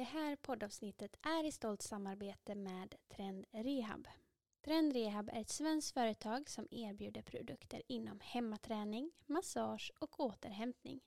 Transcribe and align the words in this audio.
Det 0.00 0.04
här 0.04 0.36
poddavsnittet 0.36 1.16
är 1.22 1.46
i 1.46 1.52
stolt 1.52 1.82
samarbete 1.82 2.54
med 2.54 2.94
Trend 3.08 3.46
Rehab. 3.52 4.08
Trend 4.64 4.92
Rehab 4.92 5.30
är 5.32 5.40
ett 5.40 5.48
svenskt 5.48 5.94
företag 5.94 6.50
som 6.50 6.68
erbjuder 6.70 7.22
produkter 7.22 7.82
inom 7.86 8.20
hemmaträning, 8.22 9.10
massage 9.26 9.92
och 9.98 10.20
återhämtning. 10.20 11.00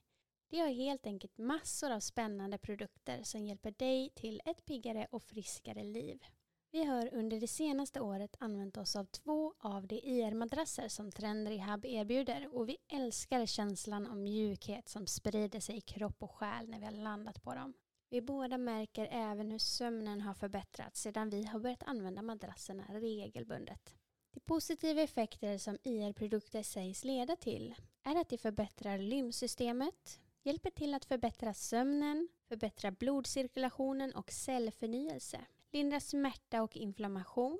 De 0.50 0.58
har 0.58 0.68
helt 0.68 1.06
enkelt 1.06 1.38
massor 1.38 1.90
av 1.90 2.00
spännande 2.00 2.58
produkter 2.58 3.22
som 3.22 3.46
hjälper 3.46 3.70
dig 3.70 4.10
till 4.14 4.40
ett 4.44 4.64
piggare 4.64 5.06
och 5.10 5.22
friskare 5.22 5.82
liv. 5.82 6.24
Vi 6.70 6.84
har 6.84 7.14
under 7.14 7.40
det 7.40 7.48
senaste 7.48 8.00
året 8.00 8.36
använt 8.40 8.76
oss 8.76 8.96
av 8.96 9.04
två 9.04 9.54
av 9.58 9.86
de 9.86 9.96
e 9.96 10.00
IR-madrasser 10.04 10.88
som 10.88 11.12
Trend 11.12 11.48
Rehab 11.48 11.84
erbjuder 11.84 12.56
och 12.56 12.68
vi 12.68 12.76
älskar 12.88 13.46
känslan 13.46 14.06
av 14.06 14.16
mjukhet 14.16 14.88
som 14.88 15.06
sprider 15.06 15.60
sig 15.60 15.76
i 15.76 15.80
kropp 15.80 16.22
och 16.22 16.34
själ 16.34 16.68
när 16.68 16.78
vi 16.78 16.84
har 16.84 16.92
landat 16.92 17.42
på 17.42 17.54
dem. 17.54 17.74
Vi 18.08 18.20
båda 18.20 18.58
märker 18.58 19.08
även 19.10 19.50
hur 19.50 19.58
sömnen 19.58 20.20
har 20.20 20.34
förbättrats 20.34 21.00
sedan 21.00 21.30
vi 21.30 21.44
har 21.44 21.60
börjat 21.60 21.82
använda 21.82 22.22
madrasserna 22.22 22.84
regelbundet. 22.88 23.94
De 24.34 24.40
positiva 24.40 25.02
effekter 25.02 25.58
som 25.58 25.78
IR-produkter 25.82 26.62
sägs 26.62 27.04
leda 27.04 27.36
till 27.36 27.74
är 28.02 28.20
att 28.20 28.28
de 28.28 28.38
förbättrar 28.38 28.98
lymfsystemet, 28.98 30.20
hjälper 30.42 30.70
till 30.70 30.94
att 30.94 31.04
förbättra 31.04 31.54
sömnen, 31.54 32.28
förbättra 32.48 32.90
blodcirkulationen 32.90 34.14
och 34.14 34.30
cellförnyelse, 34.30 35.40
lindrar 35.72 36.00
smärta 36.00 36.62
och 36.62 36.76
inflammation 36.76 37.58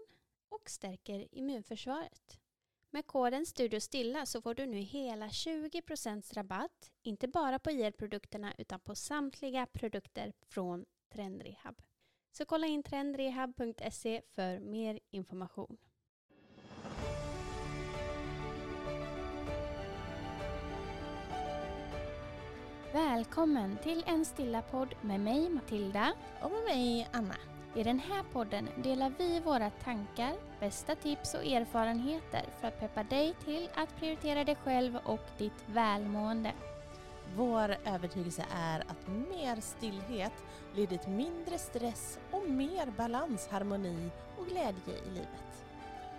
och 0.48 0.70
stärker 0.70 1.34
immunförsvaret. 1.34 2.40
Med 2.94 3.06
koden 3.06 3.46
StudioStilla 3.46 4.26
så 4.26 4.42
får 4.42 4.54
du 4.54 4.66
nu 4.66 4.78
hela 4.78 5.26
20% 5.28 6.34
rabatt, 6.34 6.90
inte 7.02 7.28
bara 7.28 7.58
på 7.58 7.70
IR-produkterna 7.70 8.54
utan 8.58 8.80
på 8.80 8.94
samtliga 8.94 9.66
produkter 9.66 10.32
från 10.46 10.84
Trendrehab. 11.12 11.82
Så 12.32 12.44
kolla 12.44 12.66
in 12.66 12.82
trendrehab.se 12.82 14.22
för 14.34 14.58
mer 14.58 15.00
information. 15.10 15.76
Välkommen 22.92 23.78
till 23.82 24.04
en 24.06 24.24
stilla 24.24 24.62
podd 24.62 24.94
med 25.00 25.20
mig 25.20 25.50
Matilda 25.50 26.12
Och 26.42 26.50
med 26.50 26.64
mig 26.64 27.08
Anna. 27.12 27.53
I 27.76 27.82
den 27.82 27.98
här 27.98 28.22
podden 28.32 28.68
delar 28.76 29.12
vi 29.18 29.40
våra 29.40 29.70
tankar, 29.70 30.34
bästa 30.60 30.94
tips 30.94 31.34
och 31.34 31.44
erfarenheter 31.44 32.44
för 32.60 32.68
att 32.68 32.80
peppa 32.80 33.02
dig 33.02 33.34
till 33.44 33.68
att 33.74 33.96
prioritera 33.96 34.44
dig 34.44 34.54
själv 34.54 34.96
och 35.04 35.20
ditt 35.38 35.64
välmående. 35.66 36.52
Vår 37.36 37.76
övertygelse 37.84 38.44
är 38.54 38.80
att 38.80 39.08
mer 39.08 39.60
stillhet 39.60 40.32
leder 40.74 40.96
till 40.96 41.12
mindre 41.12 41.58
stress 41.58 42.18
och 42.30 42.50
mer 42.50 42.86
balans, 42.96 43.48
harmoni 43.48 44.10
och 44.38 44.46
glädje 44.46 44.94
i 45.06 45.10
livet. 45.10 45.64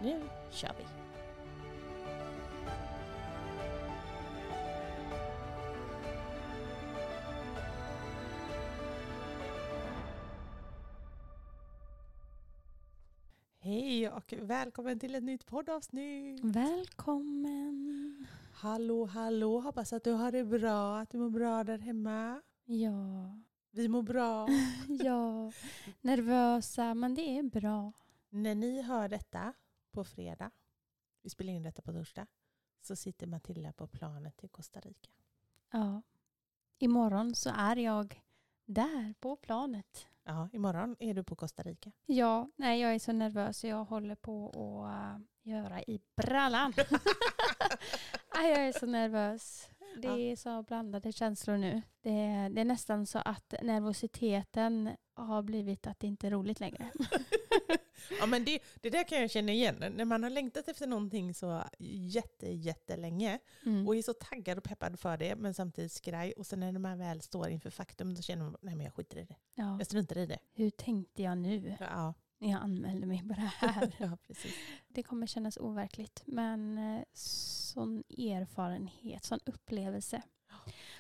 Nu 0.02 0.22
kör 0.52 0.72
vi! 0.78 0.86
Och 14.12 14.34
välkommen 14.42 15.00
till 15.00 15.16
ett 15.16 15.24
nytt 15.24 15.46
poddavsnitt! 15.46 16.44
Välkommen! 16.44 18.28
Hallå, 18.54 19.06
hallå! 19.06 19.60
Hoppas 19.60 19.94
att 19.94 20.04
du 20.04 20.12
har 20.12 20.32
det 20.32 20.44
bra, 20.44 21.00
att 21.00 21.10
du 21.10 21.18
mår 21.18 21.30
bra 21.30 21.64
där 21.64 21.78
hemma. 21.78 22.42
Ja, 22.66 23.40
Vi 23.72 23.88
mår 23.88 24.02
bra. 24.02 24.48
ja, 24.88 25.52
nervösa 26.02 26.94
men 26.94 27.16
det 27.16 27.38
är 27.38 27.44
bra. 27.44 27.92
När 28.30 28.56
ni 28.56 28.82
hör 28.82 29.10
detta 29.10 29.54
på 29.92 30.04
fredag, 30.04 30.52
vi 31.22 31.30
spelar 31.30 31.54
in 31.54 31.64
detta 31.64 31.82
på 31.82 31.94
torsdag, 31.94 32.28
så 32.82 32.96
sitter 32.96 33.28
Matilda 33.28 33.74
på 33.74 33.88
planet 33.88 34.38
till 34.38 34.50
Costa 34.50 34.80
Rica. 34.80 35.10
Ja. 35.72 36.02
Imorgon 36.78 37.36
så 37.36 37.50
är 37.50 37.76
jag 37.76 38.22
där 38.66 39.14
på 39.20 39.36
planet. 39.36 40.08
Ja, 40.28 40.50
imorgon 40.54 40.96
är 41.00 41.14
du 41.14 41.24
på 41.24 41.36
Costa 41.36 41.64
Rica. 41.64 41.92
Ja, 42.06 42.50
nej 42.56 42.82
jag 42.82 42.96
är 42.96 43.00
så 43.00 43.12
nervös 43.12 43.58
så 43.60 43.68
jag 43.68 43.86
håller 43.86 44.16
på 44.16 44.50
att 44.86 45.16
äh, 45.16 45.22
göra 45.54 45.82
i 45.82 46.00
brallan. 46.16 46.74
jag 48.34 48.68
är 48.68 48.80
så 48.80 48.86
nervös. 48.86 49.70
Det 49.98 50.08
Ja. 50.08 50.18
är 50.18 50.36
så 50.36 50.64
blandade 50.64 51.12
känslor 51.12 51.58
nu. 51.58 51.82
Det, 52.02 52.50
det 52.52 52.62
är 52.62 52.66
nästan 52.66 53.06
så 53.06 53.20
att 53.26 53.54
nervositeten 53.62 54.90
har 55.16 55.42
blivit 55.44 55.88
att 55.88 56.00
det 56.00 56.08
inte 56.08 56.28
är 56.28 56.32
roligt 56.32 56.60
längre. 56.60 56.92
Ja, 58.20 58.26
men 58.26 58.46
det, 58.46 58.60
det 58.82 58.90
där 58.90 59.04
kan 59.04 59.22
jag 59.22 59.32
känna 59.32 59.52
igen. 59.52 59.76
När 59.96 60.06
man 60.06 60.24
har 60.24 60.30
längtat 60.30 60.68
efter 60.68 60.88
någonting 60.88 61.34
så 61.34 61.64
jätte, 61.80 62.48
jättelänge 62.50 63.40
Mm. 63.66 63.88
och 63.88 63.96
är 63.96 64.02
så 64.02 64.14
taggad 64.14 64.58
och 64.58 64.64
peppad 64.64 65.00
för 65.00 65.18
det, 65.18 65.36
men 65.36 65.54
samtidigt 65.54 65.92
skraj. 65.92 66.32
Och 66.32 66.46
sen 66.46 66.60
när 66.60 66.72
man 66.80 66.98
väl 66.98 67.22
står 67.22 67.50
inför 67.50 67.70
faktum, 67.70 68.16
då 68.16 68.22
känner 68.22 68.44
man 68.44 68.56
nej 68.62 68.76
men 68.76 68.86
jag 68.86 68.94
skiter 68.94 69.18
i 69.18 69.24
det. 69.26 69.36
Ja. 69.56 69.78
Jag 69.78 69.86
struntar 69.86 70.18
i 70.18 70.26
det. 70.26 70.40
Hur 70.54 70.70
tänkte 70.70 71.24
jag 71.24 71.38
nu 71.38 71.76
Ja, 71.80 72.14
när 72.38 72.52
jag 72.52 72.62
anmälde 72.62 73.08
mig 73.08 73.20
på 73.22 73.28
det 73.34 73.52
här? 73.58 73.92
ja 74.00 74.18
precis. 74.28 74.54
Det 74.88 75.04
kommer 75.04 75.28
kännas 75.28 75.58
overkligt, 75.58 76.24
men 76.26 76.78
eh, 76.78 77.04
sån 77.14 78.04
erfarenhet, 78.10 79.24
sån 79.24 79.40
upplevelse. 79.46 80.22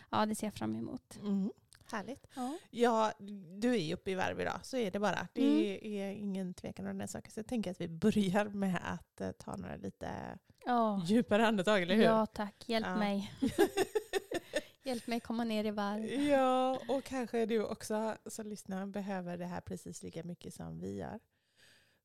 Ja, 0.09 0.25
det 0.25 0.35
ser 0.35 0.47
jag 0.47 0.53
fram 0.53 0.75
emot. 0.75 1.17
Mm. 1.22 1.51
Härligt. 1.91 2.28
Ja. 2.35 2.57
Ja, 2.72 3.13
du 3.57 3.75
är 3.81 3.94
uppe 3.94 4.12
i 4.12 4.16
varv 4.16 4.41
idag, 4.41 4.59
så 4.63 4.78
är 4.78 4.91
det 4.91 5.00
bara. 5.00 5.28
Det 5.34 5.78
Mm. 5.81 5.94
är 6.01 6.12
ingen 6.12 6.53
tvekan 6.53 6.88
om 6.88 6.97
den 6.97 7.07
saken. 7.07 7.31
Så 7.31 7.40
jag 7.40 7.47
tänker 7.47 7.72
att 7.72 7.81
vi 7.81 7.88
börjar 7.88 8.46
med 8.46 8.79
att 8.84 9.22
eh, 9.22 9.31
ta 9.31 9.56
några 9.56 9.75
lite 9.75 10.38
Ja. 10.66 11.01
djupare 11.06 11.47
andetag, 11.47 11.81
eller 11.81 11.96
hur? 11.96 12.03
ja, 12.03 12.25
tack. 12.25 12.69
Hjälp 12.69 12.85
Ja. 12.88 12.96
mig. 12.96 13.31
Hjälp 14.84 15.07
mig 15.07 15.19
komma 15.19 15.44
ner 15.44 15.63
i 15.66 15.72
varv. 15.72 16.06
Ja, 16.06 16.79
och 16.88 17.03
kanske 17.03 17.46
du 17.46 17.63
också 17.63 18.17
som 18.25 18.47
lyssnar 18.47 18.85
behöver 18.85 19.38
det 19.38 19.46
här 19.46 19.62
precis 19.62 20.03
lika 20.03 20.23
mycket 20.23 20.53
som 20.53 20.79
vi 20.79 20.96
gör. 20.97 21.19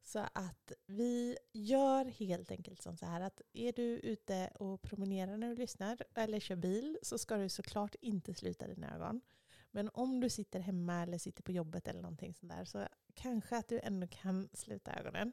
Så 0.02 0.18
att 0.32 0.72
vi 0.86 1.36
gör 1.52 2.04
helt 2.04 2.50
enkelt 2.50 2.82
som 2.82 2.96
så 2.96 3.06
här 3.06 3.20
att 3.20 3.40
är 3.52 3.72
du 3.72 3.82
ute 3.82 4.50
och 4.54 4.82
promenerar 4.82 5.36
när 5.36 5.48
du 5.48 5.54
lyssnar 5.56 5.98
eller 6.14 6.40
kör 6.40 6.56
bil 6.56 6.98
så 7.02 7.18
ska 7.18 7.36
du 7.36 7.48
såklart 7.48 7.94
inte 8.00 8.34
sluta 8.34 8.66
dina 8.66 8.94
ögon. 8.94 9.20
Men 9.70 9.88
om 9.88 10.20
du 10.20 10.30
sitter 10.30 10.60
hemma 10.60 11.02
eller 11.02 11.18
sitter 11.18 11.42
på 11.42 11.52
jobbet 11.52 11.88
eller 11.88 12.02
någonting 12.02 12.34
sånt 12.34 12.52
där 12.52 12.64
så 12.64 12.88
kanske 13.14 13.56
att 13.56 13.68
du 13.68 13.80
ändå 13.80 14.06
kan 14.06 14.48
sluta 14.52 14.94
ögonen. 14.94 15.32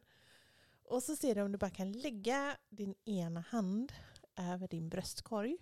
Och 0.84 1.04
så 1.04 1.16
ser 1.16 1.36
du 1.36 1.42
om 1.42 1.52
du 1.52 1.58
bara 1.58 1.70
kan 1.70 1.92
lägga 1.92 2.58
din 2.70 2.96
ena 3.06 3.40
hand 3.40 3.94
över 4.36 4.68
din 4.68 4.90
bröstkorg. 4.90 5.58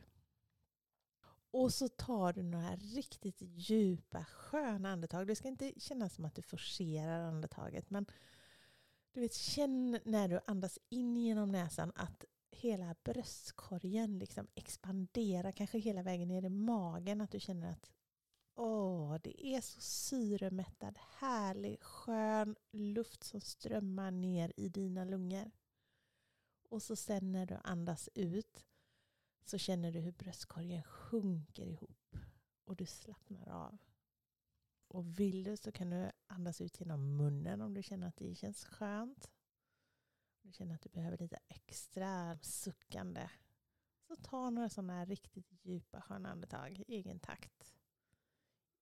Och 1.52 1.74
så 1.74 1.88
tar 1.88 2.34
du 2.34 2.44
några 2.44 2.76
riktigt 2.76 3.42
djupa, 3.42 4.26
sköna 4.26 4.92
andetag. 4.92 5.28
Det 5.28 5.36
ska 5.36 5.48
inte 5.48 5.74
kännas 5.78 6.14
som 6.14 6.26
att 6.26 6.36
du 6.36 6.42
forcerar 6.42 7.22
andetaget, 7.22 7.90
men 7.90 8.06
du 9.12 9.22
vet, 9.22 9.34
känn 9.34 10.00
när 10.06 10.28
du 10.28 10.40
andas 10.48 10.80
in 10.90 11.18
genom 11.18 11.52
näsan 11.52 11.92
att 11.96 12.26
hela 12.52 12.96
bröstkorgen 13.04 14.20
liksom 14.20 14.48
expanderar, 14.56 15.52
kanske 15.52 15.80
hela 15.80 16.04
vägen 16.04 16.28
ner 16.28 16.46
i 16.46 16.50
magen, 16.50 17.22
att 17.22 17.32
du 17.32 17.40
känner 17.40 17.72
att 17.72 17.92
åh, 18.56 19.18
det 19.24 19.46
är 19.46 19.62
så 19.62 19.82
syremättad, 19.82 20.98
härlig, 21.18 21.82
skön 21.82 22.56
luft 22.72 23.24
som 23.24 23.42
strömmar 23.42 24.12
ner 24.12 24.54
i 24.58 24.70
dina 24.70 25.04
lungor. 25.04 25.52
Och 26.70 26.84
så 26.84 26.96
sen 26.96 27.32
när 27.32 27.46
du 27.46 27.58
andas 27.64 28.10
ut 28.14 28.66
så 29.46 29.58
känner 29.58 29.92
du 29.92 30.00
hur 30.00 30.12
bröstkorgen 30.12 30.84
sjunker 30.84 31.66
ihop 31.66 32.16
och 32.66 32.76
du 32.76 32.86
slappnar 32.86 33.50
av. 33.50 33.78
Och 34.88 35.20
vill 35.20 35.44
du 35.44 35.58
så 35.58 35.72
kan 35.72 35.90
du 35.90 36.12
andas 36.28 36.62
ut 36.62 36.80
genom 36.80 37.18
munnen 37.18 37.62
om 37.62 37.74
du 37.74 37.84
känner 37.84 38.08
att 38.08 38.18
det 38.18 38.36
känns 38.36 38.66
skönt. 38.66 39.32
Om 40.44 40.50
du 40.50 40.54
känner 40.54 40.76
att 40.76 40.82
du 40.82 40.90
behöver 40.90 41.18
lite 41.18 41.40
extra 41.48 42.40
suckande. 42.42 43.30
Så 44.08 44.16
ta 44.16 44.50
några 44.50 44.70
sådana 44.70 44.94
här 44.94 45.06
riktigt 45.06 45.48
djupa 45.52 46.02
sköna 46.02 46.32
andetag 46.32 46.80
i 46.80 46.96
egen 46.96 47.20
takt. 47.20 47.75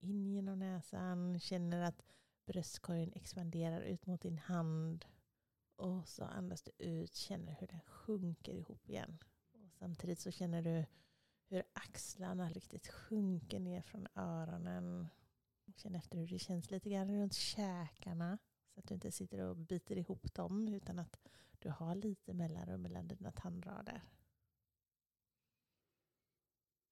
In 0.04 0.26
genom 0.26 0.60
näsan, 0.60 1.40
känner 1.40 1.82
att 1.82 2.04
bröstkorgen 2.46 3.14
expanderar 3.14 3.82
ut 3.82 4.06
mot 4.06 4.22
din 4.22 4.38
hand. 4.38 5.06
Och 5.76 6.08
så 6.08 6.24
andas 6.24 6.64
du 6.64 6.72
ut, 6.78 7.16
känner 7.16 7.54
hur 7.54 7.68
den 7.68 7.82
sjunker 7.82 8.54
ihop 8.54 8.90
igen. 8.90 9.18
Och 9.52 9.72
samtidigt 9.72 10.20
så 10.20 10.32
känner 10.32 10.62
du 10.62 10.86
hur 11.48 11.64
axlarna 11.74 12.50
riktigt 12.50 12.88
sjunker 12.88 13.60
ner 13.60 13.82
från 13.82 14.08
öronen. 14.16 15.08
Känn 15.76 15.96
efter 15.96 16.18
hur 16.18 16.28
det 16.28 16.40
känns 16.40 16.72
lite 16.72 16.90
grann 16.90 17.12
runt 17.12 17.34
käkarna. 17.34 18.38
Så 18.74 18.80
att 18.80 18.88
du 18.88 18.94
inte 18.94 19.12
sitter 19.12 19.40
och 19.40 19.58
biter 19.58 19.98
ihop 19.98 20.34
dem 20.34 20.68
utan 20.68 21.00
att 21.00 21.20
du 21.60 21.70
har 21.70 21.96
lite 21.96 22.34
mellanrum 22.34 22.82
mellan 22.82 23.08
dina 23.08 23.32
tandrader. 23.32 24.02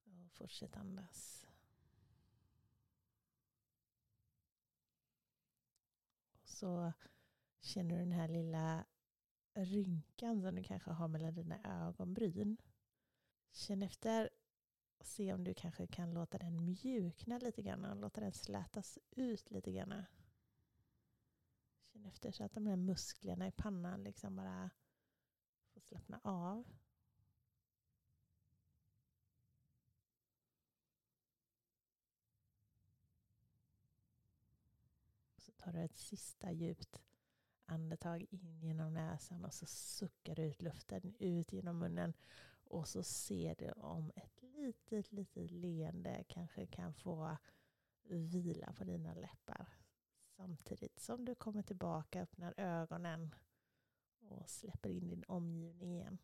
Och 0.04 0.32
fortsätt 0.32 0.78
andas. 0.78 1.41
Så 6.62 6.94
känner 7.60 7.96
du 7.96 8.00
den 8.00 8.12
här 8.12 8.28
lilla 8.28 8.86
rynkan 9.54 10.42
som 10.42 10.56
du 10.56 10.64
kanske 10.64 10.92
har 10.92 11.08
mellan 11.08 11.34
dina 11.34 11.86
ögonbryn. 11.88 12.58
Känn 13.52 13.84
efter 13.84 14.30
och 15.00 15.06
se 15.06 15.34
om 15.34 15.44
du 15.44 15.54
kanske 15.54 15.88
kan 15.88 16.14
låta 16.14 16.38
den 16.38 16.66
mjukna 16.66 17.38
lite 17.38 17.62
grann 17.62 17.86
och 17.86 17.96
låta 17.96 18.22
den 18.22 18.34
slätas 18.34 19.00
ut 19.12 19.52
lite 19.52 19.72
grann. 19.72 20.04
Känn 21.84 22.06
efter 22.06 22.32
så 22.32 22.44
att 22.44 22.54
de 22.54 22.68
här 22.68 22.76
musklerna 22.76 23.48
i 23.48 23.52
pannan 23.52 24.04
liksom 24.04 24.36
bara 24.36 24.70
får 25.74 25.82
slappna 25.82 26.20
av. 26.24 26.66
tar 35.62 35.74
du 35.74 35.80
ett 35.82 35.98
sista 35.98 36.52
djupt 36.52 37.02
andetag 37.66 38.26
in 38.30 38.60
genom 38.60 38.94
näsan 38.94 39.46
och 39.46 39.54
så 39.54 39.66
suckar 39.66 40.36
du 40.36 40.44
ut 40.44 40.62
luften 40.62 41.16
ut 41.20 41.54
genom 41.54 41.80
munnen. 41.80 42.14
Och 42.64 42.88
så 42.88 43.04
ser 43.04 43.56
du 43.56 43.72
om 43.72 44.12
ett 44.16 44.42
litet, 44.42 45.12
litet 45.12 45.52
leende 45.52 46.24
kanske 46.28 46.66
kan 46.66 46.94
få 46.94 47.38
vila 48.04 48.74
på 48.74 48.84
dina 48.84 49.14
läppar. 49.14 49.70
Samtidigt 50.20 51.00
som 51.00 51.26
du 51.26 51.36
kommer 51.36 51.62
tillbaka, 51.64 52.22
öppnar 52.22 52.54
ögonen 52.58 53.36
och 54.20 54.50
släpper 54.50 54.90
in 54.90 55.10
din 55.10 55.24
omgivning 55.28 55.96
igen. 55.96 56.18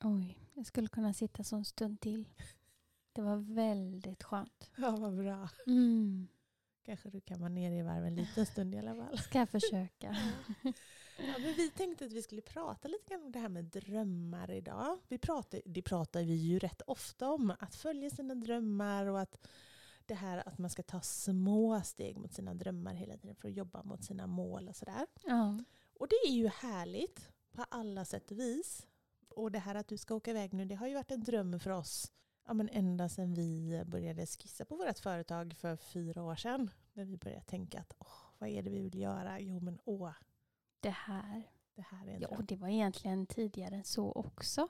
Oj, 0.00 0.38
jag 0.54 0.66
skulle 0.66 0.88
kunna 0.88 1.12
sitta 1.12 1.44
så 1.44 1.56
en 1.56 1.64
stund 1.64 2.00
till. 2.00 2.28
Det 3.12 3.22
var 3.22 3.36
väldigt 3.36 4.22
skönt. 4.22 4.70
Ja, 4.76 4.90
vad 4.90 5.16
bra. 5.16 5.48
Mm. 5.66 6.28
Kanske 6.82 7.10
du 7.10 7.20
kan 7.20 7.40
vara 7.40 7.48
nere 7.48 7.74
i 7.74 7.82
varv 7.82 8.04
en 8.04 8.14
liten 8.14 8.46
stund 8.46 8.74
i 8.74 8.78
alla 8.78 8.94
fall. 8.94 9.18
Ska 9.22 9.38
jag 9.38 9.48
försöka. 9.48 10.16
Ja, 11.18 11.38
men 11.38 11.54
vi 11.56 11.70
tänkte 11.70 12.04
att 12.04 12.12
vi 12.12 12.22
skulle 12.22 12.42
prata 12.42 12.88
lite 12.88 13.08
grann 13.08 13.22
om 13.22 13.32
det 13.32 13.38
här 13.38 13.48
med 13.48 13.64
drömmar 13.64 14.50
idag. 14.50 14.98
Vi 15.08 15.18
pratar, 15.18 15.60
det 15.64 15.82
pratar 15.82 16.22
vi 16.22 16.34
ju 16.34 16.58
rätt 16.58 16.82
ofta 16.86 17.30
om, 17.30 17.52
att 17.58 17.74
följa 17.74 18.10
sina 18.10 18.34
drömmar 18.34 19.06
och 19.06 19.20
att 19.20 19.48
det 20.06 20.14
här 20.14 20.48
att 20.48 20.58
man 20.58 20.70
ska 20.70 20.82
ta 20.82 21.00
små 21.00 21.80
steg 21.84 22.18
mot 22.18 22.32
sina 22.32 22.54
drömmar 22.54 22.94
hela 22.94 23.16
tiden 23.16 23.36
för 23.36 23.48
att 23.48 23.54
jobba 23.54 23.82
mot 23.82 24.04
sina 24.04 24.26
mål 24.26 24.68
och 24.68 24.76
sådär. 24.76 25.06
Ja. 25.24 25.58
Och 25.98 26.08
det 26.08 26.28
är 26.28 26.32
ju 26.32 26.48
härligt 26.48 27.28
på 27.52 27.64
alla 27.68 28.04
sätt 28.04 28.30
och 28.30 28.38
vis. 28.38 28.86
Och 29.28 29.52
det 29.52 29.58
här 29.58 29.74
att 29.74 29.88
du 29.88 29.96
ska 29.96 30.14
åka 30.14 30.30
iväg 30.30 30.52
nu, 30.52 30.64
det 30.64 30.74
har 30.74 30.86
ju 30.86 30.94
varit 30.94 31.10
en 31.10 31.24
dröm 31.24 31.60
för 31.60 31.70
oss 31.70 32.12
ja, 32.48 32.54
men 32.54 32.68
ända 32.72 33.08
sedan 33.08 33.34
vi 33.34 33.82
började 33.86 34.26
skissa 34.26 34.64
på 34.64 34.76
vårt 34.76 34.98
företag 34.98 35.54
för 35.58 35.76
fyra 35.76 36.22
år 36.22 36.36
sedan. 36.36 36.70
När 36.92 37.04
vi 37.04 37.16
började 37.16 37.42
tänka 37.44 37.80
att 37.80 37.92
åh, 37.98 38.06
vad 38.38 38.48
är 38.48 38.62
det 38.62 38.70
vi 38.70 38.82
vill 38.82 38.98
göra? 39.00 39.40
Jo 39.40 39.60
men 39.60 39.78
åh, 39.84 40.10
Det 40.80 40.90
här. 40.90 41.42
det 41.74 41.82
här 41.82 42.06
är 42.06 42.14
en 42.14 42.20
Ja, 42.20 42.28
och 42.28 42.44
det 42.44 42.56
var 42.56 42.68
egentligen 42.68 43.26
tidigare 43.26 43.74
än 43.74 43.84
så 43.84 44.12
också, 44.12 44.68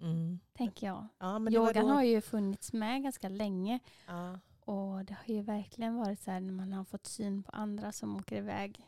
Mm. 0.00 0.40
tänker 0.52 0.86
jag. 0.86 1.06
Ja, 1.18 1.38
men 1.38 1.54
Yogan 1.54 1.86
då, 1.86 1.92
har 1.92 2.02
ju 2.02 2.20
funnits 2.20 2.72
med 2.72 3.02
ganska 3.02 3.28
länge. 3.28 3.78
ja, 4.06 4.38
Och 4.60 5.04
det 5.04 5.14
har 5.14 5.34
ju 5.34 5.42
verkligen 5.42 5.96
varit 5.96 6.20
så 6.20 6.30
här 6.30 6.40
när 6.40 6.52
man 6.52 6.72
har 6.72 6.84
fått 6.84 7.06
syn 7.06 7.42
på 7.42 7.52
andra 7.52 7.92
som 7.92 8.16
åker 8.16 8.36
iväg 8.36 8.86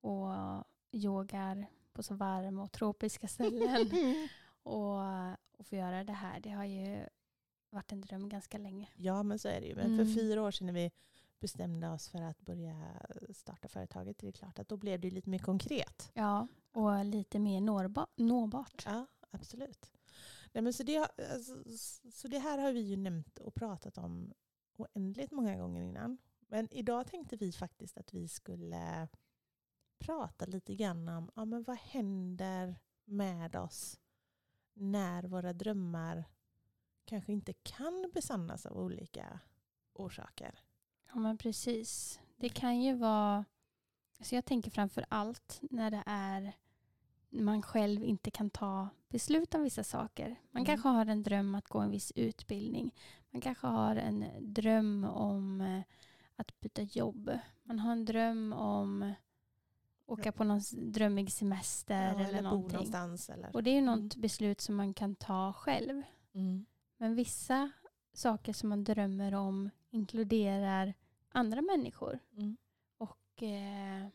och 0.00 0.28
yogar 0.92 1.66
på 1.92 2.02
så 2.02 2.14
varma 2.14 2.62
och 2.62 2.72
tropiska 2.72 3.28
ställen. 3.28 3.90
och, 4.62 4.98
och 5.58 5.66
få 5.66 5.76
göra 5.76 6.04
det 6.04 6.12
här, 6.12 6.40
det 6.40 6.50
har 6.50 6.64
ju 6.64 7.06
varit 7.70 7.92
en 7.92 8.00
dröm 8.00 8.28
ganska 8.28 8.58
länge. 8.58 8.88
ja, 8.96 9.22
men 9.22 9.38
så 9.38 9.48
är 9.48 9.60
det 9.60 9.66
ju. 9.66 9.74
Men 9.74 9.86
Mm. 9.94 10.06
för 10.06 10.14
fyra 10.20 10.42
år 10.42 10.50
sedan 10.50 10.66
när 10.66 10.74
vi 10.74 10.90
bestämde 11.40 11.88
oss 11.88 12.08
för 12.08 12.22
att 12.22 12.40
börja 12.40 13.02
starta 13.34 13.68
företaget, 13.68 14.18
det 14.18 14.28
är 14.28 14.32
klart 14.32 14.58
att 14.58 14.68
då 14.68 14.76
blev 14.76 15.00
det 15.00 15.10
lite 15.10 15.30
mer 15.30 15.38
konkret. 15.38 16.10
Ja, 16.14 16.48
och 16.72 17.04
lite 17.04 17.38
mer 17.38 17.60
nårba- 17.60 18.06
nåbart. 18.16 18.82
Ja, 18.86 19.06
absolut. 19.30 19.92
Nej, 20.52 20.62
men 20.62 20.72
så, 20.72 20.82
det, 20.82 20.98
alltså, 21.32 21.64
så 22.12 22.28
det 22.28 22.38
här 22.38 22.58
har 22.58 22.72
vi 22.72 22.80
ju 22.80 22.96
nämnt 22.96 23.38
och 23.38 23.54
pratat 23.54 23.98
om 23.98 24.32
oändligt 24.76 25.30
många 25.30 25.56
gånger 25.56 25.82
innan. 25.82 26.18
Men 26.48 26.68
idag 26.72 27.06
tänkte 27.06 27.36
vi 27.36 27.52
faktiskt 27.52 27.98
att 27.98 28.14
vi 28.14 28.28
skulle 28.28 29.08
prata 29.98 30.46
lite 30.46 30.74
grann 30.74 31.08
om 31.08 31.30
ja, 31.34 31.44
men 31.44 31.62
vad 31.62 31.76
händer 31.76 32.76
med 33.04 33.56
oss 33.56 33.98
när 34.74 35.22
våra 35.22 35.52
drömmar 35.52 36.24
kanske 37.10 37.32
inte 37.32 37.52
kan 37.52 38.10
besannas 38.14 38.66
av 38.66 38.78
olika 38.78 39.40
orsaker. 39.92 40.58
Ja, 41.12 41.18
men 41.18 41.38
precis. 41.38 42.20
Det 42.36 42.48
kan 42.48 42.80
ju 42.82 42.94
vara... 42.94 43.44
Så 44.20 44.34
jag 44.34 44.44
tänker 44.44 44.70
framför 44.70 45.04
allt 45.08 45.58
när 45.70 45.90
det 45.90 46.02
är 46.06 46.52
man 47.30 47.62
själv 47.62 48.04
inte 48.04 48.30
kan 48.30 48.50
ta 48.50 48.88
beslut 49.08 49.54
om 49.54 49.62
vissa 49.62 49.84
saker. 49.84 50.28
Man 50.50 50.60
Mm. 50.60 50.64
kanske 50.66 50.88
har 50.88 51.06
en 51.06 51.22
dröm 51.22 51.54
att 51.54 51.68
gå 51.68 51.78
en 51.78 51.90
viss 51.90 52.12
utbildning. 52.16 52.94
Man 53.30 53.40
kanske 53.40 53.66
har 53.66 53.96
en 53.96 54.24
dröm 54.40 55.04
om 55.04 55.60
eh, 55.60 55.82
att 56.36 56.60
byta 56.60 56.82
jobb. 56.82 57.30
Man 57.62 57.78
har 57.78 57.92
en 57.92 58.04
dröm 58.04 58.52
om 58.52 59.02
att 59.02 59.14
åka 60.06 60.32
på 60.32 60.44
någon 60.44 60.60
drömmig 60.72 61.32
semester 61.32 62.12
Ja, 62.14 62.20
eller, 62.28 62.38
bo 62.42 62.48
någonting. 62.48 62.72
någonstans. 62.72 63.30
Eller. 63.30 63.56
Och 63.56 63.62
det 63.62 63.70
är 63.70 63.74
ju 63.74 63.80
något 63.80 64.16
beslut 64.16 64.60
som 64.60 64.74
man 64.76 64.94
kan 64.94 65.14
ta 65.14 65.52
själv. 65.52 66.02
Mm. 66.32 66.66
Men 67.00 67.14
vissa 67.14 67.70
saker 68.12 68.52
som 68.52 68.68
man 68.68 68.84
drömmer 68.84 69.34
om 69.34 69.70
inkluderar 69.90 70.94
andra 71.28 71.62
människor. 71.62 72.18
Mm. 72.36 72.56
Och 72.98 73.42
eh, 73.42 74.08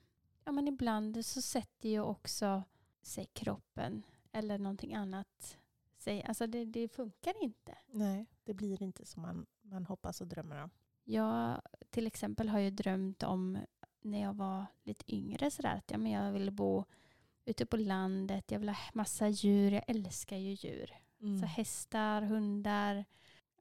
ja, 0.44 0.52
men 0.52 0.68
ibland 0.68 1.26
så 1.26 1.42
sätter 1.42 1.90
ju 1.90 2.00
också 2.00 2.64
sig 3.02 3.26
kroppen 3.26 4.04
eller 4.32 4.58
någonting 4.58 4.94
annat 4.94 5.58
sig. 5.98 6.24
Alltså 6.24 6.48
det, 6.48 6.66
det 6.66 6.88
funkar 6.88 7.44
inte. 7.44 7.78
Nej, 7.88 8.26
det 8.44 8.54
blir 8.54 8.84
inte 8.84 9.06
som 9.06 9.22
man, 9.22 9.46
man 9.62 9.86
hoppas 9.86 10.22
och 10.22 10.28
drömmer 10.28 10.64
om. 10.64 10.70
Jag 11.04 11.62
till 11.90 12.08
exempel 12.08 12.50
har 12.50 12.60
ju 12.60 12.70
drömt 12.70 13.24
om 13.24 13.58
när 14.02 14.22
jag 14.22 14.34
var 14.34 14.66
lite 14.84 15.16
yngre 15.16 15.52
sådär 15.52 15.76
att 15.76 15.92
ja, 15.92 15.98
men 15.98 16.12
jag 16.12 16.32
ville 16.32 16.52
bo 16.52 16.84
ute 17.46 17.66
på 17.66 17.78
landet. 17.78 18.52
Jag 18.52 18.60
vill 18.60 18.70
ha 18.70 18.78
massa 18.94 19.28
djur. 19.28 19.72
Jag 19.72 19.84
älskar 19.88 20.38
ju 20.38 20.54
djur. 20.54 21.05
Mm. 21.26 21.40
Så 21.40 21.46
hästar, 21.46 22.22
hundar, 22.22 23.06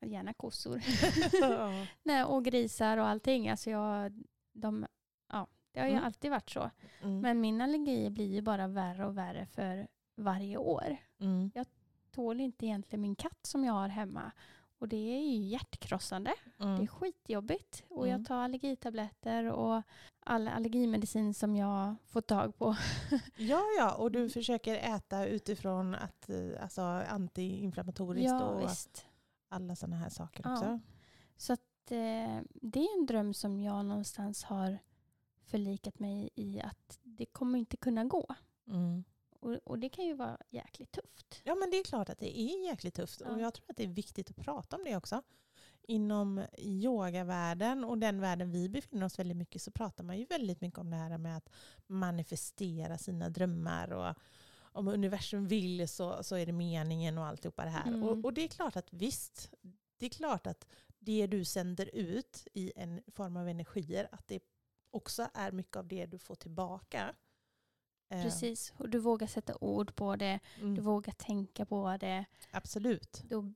gärna 0.00 0.32
kossor. 0.32 0.82
Ja. 1.40 1.86
Nej, 2.02 2.24
och 2.24 2.44
grisar 2.44 2.96
och 2.96 3.06
allting. 3.06 3.48
Alltså 3.48 3.70
jag, 3.70 4.12
de, 4.52 4.86
ja, 5.32 5.46
det 5.72 5.80
har 5.80 5.86
ju 5.86 5.92
Mm. 5.92 6.04
alltid 6.04 6.30
varit 6.30 6.50
så. 6.50 6.70
Mm. 7.02 7.20
Men 7.20 7.40
min 7.40 7.60
allergi 7.60 8.10
blir 8.10 8.32
ju 8.34 8.42
bara 8.42 8.66
värre 8.68 9.06
och 9.06 9.18
värre 9.18 9.46
för 9.46 9.86
varje 10.16 10.56
år. 10.56 10.96
Mm. 11.20 11.50
Tål 12.10 12.40
inte 12.40 12.66
egentligen 12.66 13.00
min 13.02 13.14
katt 13.16 13.46
som 13.46 13.64
jag 13.64 13.72
har 13.72 13.88
hemma. 13.88 14.32
Och 14.78 14.88
det 14.88 14.96
är 14.96 15.20
ju 15.20 15.36
hjärtkrossande. 15.48 16.34
Det 16.58 16.64
är 16.64 16.68
Mm. 16.68 16.86
skitjobbigt. 16.86 17.84
Och 17.88 18.06
Mm. 18.06 18.18
jag 18.18 18.26
tar 18.28 18.36
allergitabletter 18.36 19.44
och 19.52 19.82
all 20.26 20.48
allergimedicin 20.48 21.34
som 21.34 21.56
jag 21.56 21.94
får 22.06 22.20
tag 22.20 22.58
på. 22.58 22.76
Ja, 23.36 23.62
ja, 23.78 23.94
och 23.94 24.10
du 24.12 24.30
försöker 24.30 24.74
äta 24.96 25.26
utifrån 25.26 25.94
att, 25.94 26.30
eh, 26.30 26.62
alltså, 26.62 26.80
antiinflammatoriskt 27.08 28.30
ja, 28.30 28.44
och 28.44 28.62
visst. 28.62 29.06
alla 29.48 29.76
sådana 29.76 29.96
här 29.96 30.08
saker 30.08 30.42
Ja. 30.46 30.52
också. 30.52 30.80
Så 31.36 31.52
att, 31.52 31.90
eh, 31.90 32.40
det 32.52 32.80
är 32.80 32.98
en 33.00 33.06
dröm 33.06 33.34
som 33.34 33.60
jag 33.60 33.84
någonstans 33.86 34.44
har 34.44 34.78
förlikat 35.44 35.98
mig 35.98 36.30
i 36.34 36.60
att 36.60 36.98
det 37.02 37.26
kommer 37.26 37.58
inte 37.58 37.76
kunna 37.76 38.04
gå. 38.04 38.34
Mm. 38.68 39.04
Och, 39.44 39.58
och 39.64 39.78
det 39.78 39.88
kan 39.88 40.04
ju 40.04 40.14
vara 40.14 40.38
jäkligt 40.50 40.92
tufft. 40.92 41.40
Ja, 41.44 41.54
men 41.54 41.70
det 41.70 41.76
är 41.76 41.84
klart 41.84 42.08
att 42.08 42.18
det 42.18 42.40
är 42.40 42.66
jäkligt 42.66 42.94
tufft. 42.94 43.20
Ja. 43.20 43.30
Och 43.30 43.40
jag 43.40 43.54
tror 43.54 43.70
att 43.70 43.76
det 43.76 43.84
är 43.84 43.88
viktigt 43.88 44.30
att 44.30 44.36
prata 44.36 44.76
om 44.76 44.84
det 44.84 44.96
också. 44.96 45.22
Inom 45.82 46.42
yogavärlden 46.58 47.84
och 47.84 47.98
den 47.98 48.20
världen 48.20 48.50
vi 48.50 48.68
befinner 48.68 49.06
oss 49.06 49.18
väldigt 49.18 49.36
mycket 49.36 49.62
så 49.62 49.70
pratar 49.70 50.04
man 50.04 50.18
ju 50.18 50.24
väldigt 50.24 50.60
mycket 50.60 50.78
om 50.78 50.90
det 50.90 50.96
här 50.96 51.18
med 51.18 51.36
att 51.36 51.48
manifestera 51.86 52.98
sina 52.98 53.28
drömmar. 53.28 53.92
Och 53.92 54.14
om 54.56 54.88
universum 54.88 55.48
vill 55.48 55.88
så, 55.88 56.22
så 56.22 56.36
är 56.36 56.46
det 56.46 56.52
meningen 56.52 57.18
och 57.18 57.26
alltihopa 57.26 57.64
det 57.64 57.70
här. 57.70 57.88
Mm. 57.88 58.02
Och, 58.02 58.24
och 58.24 58.32
det 58.32 58.44
är 58.44 58.48
klart 58.48 58.76
att 58.76 58.92
visst, 58.92 59.50
det 59.98 60.06
är 60.06 60.10
klart 60.10 60.46
att 60.46 60.66
det 60.98 61.26
du 61.26 61.44
sänder 61.44 61.90
ut 61.94 62.46
i 62.52 62.72
en 62.76 63.02
form 63.06 63.36
av 63.36 63.48
energier, 63.48 64.08
att 64.12 64.28
det 64.28 64.42
också 64.90 65.28
är 65.34 65.52
mycket 65.52 65.76
av 65.76 65.88
det 65.88 66.06
du 66.06 66.18
får 66.18 66.34
tillbaka. 66.34 67.14
Eh, 68.08 68.22
Precis. 68.22 68.72
Och 68.76 68.88
du 68.88 68.98
vågar 68.98 69.26
sätta 69.26 69.54
ord 69.60 69.94
på 69.96 70.16
det. 70.16 70.40
mm, 70.60 70.74
Du 70.74 70.80
vågar 70.80 71.12
tänka 71.12 71.66
på 71.66 71.96
det. 72.00 72.24
absolut. 72.50 73.22
Då 73.28 73.52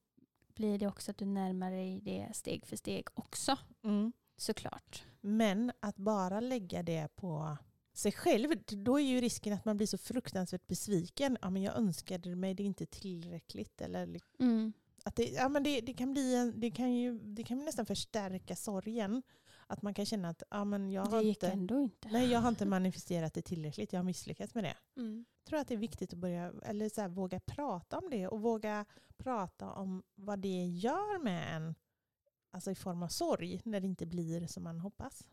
blir 0.55 0.79
det 0.79 0.87
också 0.87 1.11
att 1.11 1.19
du 1.19 1.25
närmar 1.25 1.71
dig 1.71 2.01
det 2.03 2.29
steg 2.35 2.67
för 2.67 2.77
steg 2.77 3.07
också. 3.15 3.57
Mm. 3.85 4.13
Såklart. 4.37 5.05
Men 5.21 5.73
att 5.81 5.97
bara 5.97 6.41
lägga 6.41 6.83
det 6.83 7.09
på 7.17 7.57
sig 7.93 8.13
själv, 8.13 8.49
då 8.67 9.01
är 9.01 9.05
ju 9.05 9.21
risken 9.21 9.53
att 9.53 9.65
man 9.65 9.77
blir 9.77 9.87
så 9.87 9.99
fruktansvärt 9.99 10.67
besviken. 10.67 11.39
Ja, 11.43 11.51
men 11.51 11.63
jag 11.63 11.77
önskade 11.77 12.37
mig 12.37 12.55
det 12.55 12.63
inte 12.63 12.87
tillräckligt. 12.87 13.81
Eller 13.81 14.21
Mm. 14.39 14.73
att 15.05 15.17
det, 15.17 15.25
ja, 15.25 15.49
men 15.49 15.63
det, 15.63 15.81
det, 15.81 15.95
kan 15.95 16.13
bli 16.13 16.37
en, 16.37 16.61
det, 16.61 16.71
kan 16.71 16.95
ju, 16.95 17.19
det 17.19 17.45
kan 17.45 17.59
ju 17.59 17.65
nästan 17.65 17.87
förstärka 17.87 18.57
sorgen. 18.57 19.23
Att 19.71 19.83
man 19.83 19.95
kan 19.95 20.07
känna 20.07 20.29
att 20.29 20.43
ja, 20.51 20.65
men 20.65 20.91
jag, 20.91 21.07
har 21.07 21.23
inte, 21.23 21.53
inte. 21.55 22.09
nej, 22.11 22.31
jag 22.31 22.41
har 22.41 22.49
inte 22.49 22.67
manifesterat 22.67 23.35
det 23.35 23.43
tillräckligt, 23.43 23.93
jag 23.93 24.01
har 24.01 24.05
misslyckats 24.05 24.55
med 24.55 24.65
det. 24.65 24.77
Mm. 24.97 25.25
Jag 25.39 25.45
tror 25.49 25.61
att 25.61 25.69
det 25.69 25.75
är 25.75 25.79
viktigt 25.79 26.13
att 26.13 26.19
börja, 26.19 26.53
eller 26.63 26.89
så 26.89 27.01
här, 27.01 27.09
våga 27.09 27.41
prata 27.41 27.99
om 27.99 28.11
det 28.11 28.29
och 28.29 28.41
våga 28.41 28.85
prata 29.17 29.73
om 29.73 30.03
vad 30.15 30.39
det 30.39 30.65
gör 30.65 31.23
med 31.23 31.57
en, 31.57 31.75
alltså 32.51 32.71
i 32.71 32.75
form 32.75 33.03
av 33.03 33.09
sorg, 33.09 33.61
när 33.65 33.81
det 33.81 33.87
inte 33.87 34.07
blir 34.07 34.47
som 34.47 34.63
man 34.63 34.81
hoppas. 34.81 35.27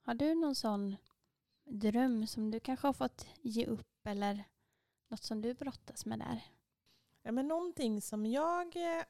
Har 0.00 0.14
du 0.14 0.34
någon 0.34 0.54
sån 0.54 0.96
dröm 1.64 2.26
som 2.26 2.50
du 2.50 2.60
kanske 2.60 2.86
har 2.88 2.92
fått 2.92 3.26
ge 3.42 3.66
upp 3.66 4.06
eller 4.06 4.44
något 5.08 5.22
som 5.22 5.42
du 5.42 5.54
brottas 5.54 6.06
med 6.06 6.18
där? 6.18 6.44
Ja, 7.22 7.32
men 7.32 7.48
någonting 7.48 8.02
som 8.02 8.26
jag 8.26 8.76
eh, 8.76 9.04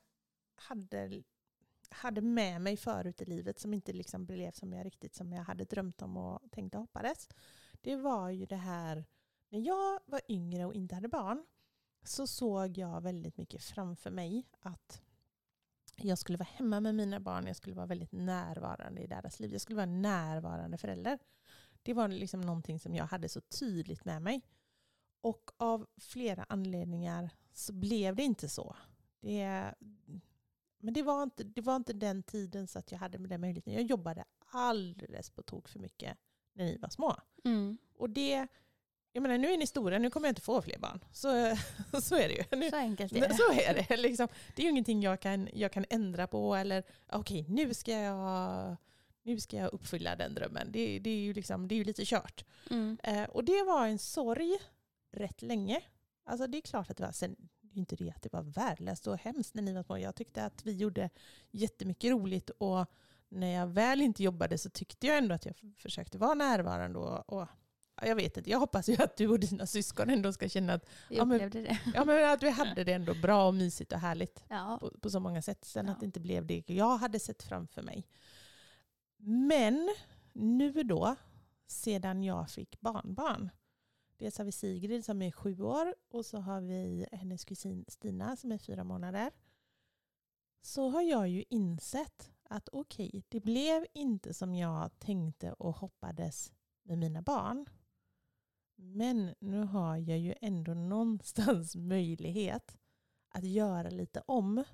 hade, 0.54 1.22
hade 1.92 2.20
med 2.20 2.61
mig 2.61 2.76
förut 2.76 3.22
i 3.22 3.25
livet 3.25 3.58
som 3.58 3.75
inte 3.75 3.92
liksom 3.92 4.26
blev 4.26 4.52
som 4.52 4.72
jag 4.72 4.87
riktigt 4.87 5.14
som 5.14 5.32
jag 5.32 5.42
hade 5.44 5.64
drömt 5.64 6.02
om 6.02 6.16
och 6.16 6.40
tänkte 6.50 6.78
och 6.78 6.82
hoppades. 6.82 7.28
Det 7.80 7.96
var 7.96 8.30
ju 8.30 8.46
det 8.46 8.56
här, 8.56 9.04
när 9.49 9.58
jag 9.58 10.00
var 10.06 10.20
yngre 10.28 10.64
och 10.64 10.75
inte 10.75 10.94
hade 10.94 11.08
barn 11.08 11.46
så 12.02 12.26
såg 12.26 12.78
jag 12.78 13.00
väldigt 13.00 13.37
mycket 13.37 13.62
framför 13.62 14.11
mig 14.11 14.49
att 14.61 15.02
jag 15.96 16.18
skulle 16.18 16.38
vara 16.38 16.49
hemma 16.52 16.80
med 16.80 16.94
mina 16.94 17.20
barn, 17.20 17.46
jag 17.46 17.56
skulle 17.56 17.76
vara 17.76 17.87
väldigt 17.87 18.12
närvarande 18.12 19.00
i 19.00 19.06
deras 19.06 19.40
liv. 19.40 19.52
Jag 19.52 19.61
skulle 19.61 19.76
vara 19.76 19.87
en 19.87 20.02
närvarande 20.02 20.78
förälder. 20.78 21.18
Det 21.82 21.94
var 21.94 22.08
liksom 22.08 22.40
någonting 22.40 22.80
som 22.80 22.94
jag 22.94 23.06
hade 23.06 23.28
så 23.28 23.40
tydligt 23.40 24.04
med 24.04 24.22
mig. 24.22 24.42
Och 25.20 25.50
av 25.56 25.87
flera 25.96 26.44
anledningar 26.49 27.30
så 27.52 27.72
blev 27.72 28.16
det 28.16 28.22
inte 28.22 28.49
så. 28.49 28.76
Det, 29.20 29.75
men 30.82 30.94
det 30.94 31.02
var, 31.02 31.22
inte, 31.22 31.44
det 31.44 31.60
var 31.60 31.76
inte 31.76 31.92
den 31.92 32.22
tiden 32.22 32.66
så 32.66 32.78
att 32.78 32.92
jag 32.92 32.98
hade 32.98 33.18
med 33.18 33.30
den 33.30 33.40
möjligheten. 33.40 33.72
Jag 33.72 33.82
jobbade 33.82 34.24
alldeles 34.50 35.30
på 35.30 35.42
tok 35.42 35.68
för 35.68 35.78
mycket 35.78 36.18
när 36.52 36.64
ni 36.64 36.78
var 36.78 36.88
små. 36.88 37.16
Mm. 37.44 37.78
Och 37.94 38.10
det, 38.10 38.46
jag 39.12 39.22
menar 39.22 39.38
nu 39.38 39.52
är 39.52 39.58
ni 39.58 39.66
stora, 39.66 39.98
nu 39.98 40.10
kommer 40.10 40.28
jag 40.28 40.30
inte 40.30 40.40
få 40.40 40.62
fler 40.62 40.78
barn. 40.78 41.04
Så, 41.12 41.56
så 42.02 42.16
är 42.16 42.28
det 42.28 42.34
ju. 42.34 42.58
Nu, 42.58 42.70
Så 42.70 42.76
enkelt 42.76 43.12
är 43.12 43.28
det. 43.28 43.34
så 43.34 43.52
är 43.52 43.86
det. 43.88 43.96
Liksom, 43.96 44.28
det 44.56 44.62
är 44.62 44.64
ju 44.64 44.70
ingenting 44.70 45.02
jag 45.02 45.20
kan, 45.20 45.48
jag 45.52 45.72
kan 45.72 45.84
ändra 45.90 46.26
på 46.26 46.54
eller 46.54 46.82
okej 47.12 47.46
nu 47.48 47.74
ska 47.74 47.92
jag 47.92 48.76
nu 49.22 49.40
ska 49.40 49.56
jag 49.56 49.72
uppfylla 49.72 50.16
den 50.16 50.34
drömmen. 50.34 50.72
Det, 50.72 50.98
det, 50.98 51.10
är, 51.10 51.20
ju 51.20 51.32
liksom, 51.32 51.68
det 51.68 51.74
är 51.74 51.76
ju 51.76 51.84
lite 51.84 52.04
kört. 52.04 52.44
Mm. 52.70 52.98
Eh, 53.02 53.24
och 53.24 53.44
det 53.44 53.62
var 53.62 53.86
en 53.86 53.98
sorg 53.98 54.58
rätt 55.12 55.42
länge. 55.42 55.80
Alltså 56.24 56.46
det 56.46 56.58
är 56.58 56.62
klart 56.62 56.90
att 56.90 56.96
det 56.96 57.04
var, 57.04 57.12
sen 57.12 57.36
inte 57.75 57.97
det 57.97 58.11
att 58.11 58.23
det 58.23 58.33
var 58.33 58.43
värdelöst 58.43 59.07
och 59.07 59.19
hemskt 59.19 59.55
när 59.55 59.62
ni 59.62 59.73
var 59.73 59.83
små. 59.83 59.99
Jag 59.99 60.14
tyckte 60.14 60.45
att 60.45 60.67
vi 60.67 60.73
gjorde 60.76 61.11
jättemycket 61.50 62.11
roligt 62.11 62.50
och 62.50 62.87
när 63.29 63.47
jag 63.55 63.67
väl 63.67 64.00
inte 64.02 64.23
jobbade 64.23 64.59
så 64.59 64.71
tyckte 64.71 65.07
jag 65.07 65.19
ändå 65.19 65.35
att 65.35 65.47
jag 65.47 65.55
försökte 65.76 66.19
vara 66.19 66.35
närvarande 66.35 66.99
och, 66.99 67.33
och 67.33 67.49
ja, 67.97 68.07
jag 68.07 68.17
vet 68.17 68.37
inte, 68.37 68.50
jag 68.50 68.59
hoppas 68.59 68.88
ju 68.88 68.97
att 69.02 69.17
du 69.17 69.29
och 69.29 69.41
dina 69.41 69.67
syskon 69.67 70.11
ändå 70.11 70.33
ska 70.33 70.49
känna 70.49 70.73
att, 70.75 70.87
Ja, 71.11 71.25
men- 71.25 71.67
ja, 71.95 72.05
men 72.05 72.31
att 72.33 72.43
vi 72.43 72.50
hade 72.50 72.85
det 72.85 72.93
ändå 72.93 73.14
bra 73.14 73.47
och 73.47 73.55
mysigt 73.55 73.93
och 73.93 73.99
härligt 74.00 74.45
Ja. 74.49 74.79
på, 74.81 74.91
på 75.00 75.11
så 75.11 75.21
många 75.21 75.43
sätt. 75.43 75.64
Sen 75.64 75.87
Ja. 75.87 75.93
att 75.93 76.00
det 76.00 76.07
inte 76.07 76.21
blev 76.21 76.47
det 76.47 76.62
jag 76.67 76.97
hade 76.97 77.19
sett 77.21 77.43
framför 77.43 77.83
mig. 77.83 78.07
Men 79.17 79.95
nu 80.33 80.73
då, 80.83 81.17
sedan 81.67 82.23
jag 82.25 82.50
fick 82.50 82.81
barnbarn. 82.81 83.50
Dels 84.23 84.38
har 84.38 84.45
vi 84.45 84.52
Sigrid 84.52 85.05
som 85.05 85.23
är 85.23 85.31
sju 85.31 85.61
år 85.62 85.95
och 86.11 86.26
så 86.26 86.38
har 86.38 86.61
vi 86.61 87.07
hennes 87.12 87.45
kusin 87.45 87.85
Stina 87.88 88.37
som 88.37 88.52
är 88.52 88.59
fyra 88.59 88.85
månader. 88.85 89.31
Så 90.61 90.88
har 90.88 91.02
jag 91.02 91.29
ju 91.29 91.45
insett 91.49 92.31
att 92.43 92.69
okej, 92.73 93.25
det 93.29 93.41
blev 93.41 93.87
inte 93.93 94.35
som 94.35 94.55
jag 94.55 94.99
tänkte 94.99 95.52
och 95.52 95.76
hoppades 95.76 96.52
med 96.83 96.99
mina 96.99 97.23
barn. 97.23 97.67
Men 98.76 99.35
nu 99.38 99.61
har 99.61 99.97
jag 99.97 100.19
ju 100.19 100.35
ändå 100.41 100.75
någonstans 100.75 101.76
möjlighet 101.76 102.79
att 103.29 103.45
göra 103.45 103.91
lite 103.91 104.23
om. 104.26 104.64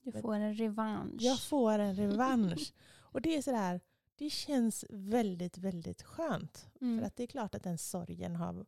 Du 0.00 0.12
får 0.12 0.34
en 0.34 0.54
revansch. 0.54 1.22
Jag 1.22 1.40
får 1.40 1.78
en 1.78 1.96
revansch. 1.96 2.72
Och 2.96 3.22
det 3.22 3.36
är 3.36 3.42
sådär, 3.42 3.80
det 4.14 4.30
känns 4.30 4.84
väldigt, 4.90 5.58
väldigt 5.58 6.02
skönt. 6.02 6.70
Mm. 6.80 6.98
För 6.98 7.06
att 7.06 7.16
det 7.16 7.22
är 7.22 7.26
klart 7.26 7.54
att 7.54 7.62
den 7.62 7.78
sorgen 7.78 8.36
har... 8.36 8.66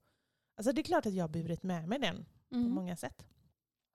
Alltså 0.61 0.73
det 0.73 0.81
är 0.81 0.83
klart 0.83 1.07
att 1.07 1.15
jag 1.15 1.25
har 1.25 1.29
burit 1.29 1.63
med 1.63 1.89
mig 1.89 1.99
den 1.99 2.25
på 2.49 2.55
Mm. 2.57 2.71
många 2.73 2.97
sätt. 2.97 3.25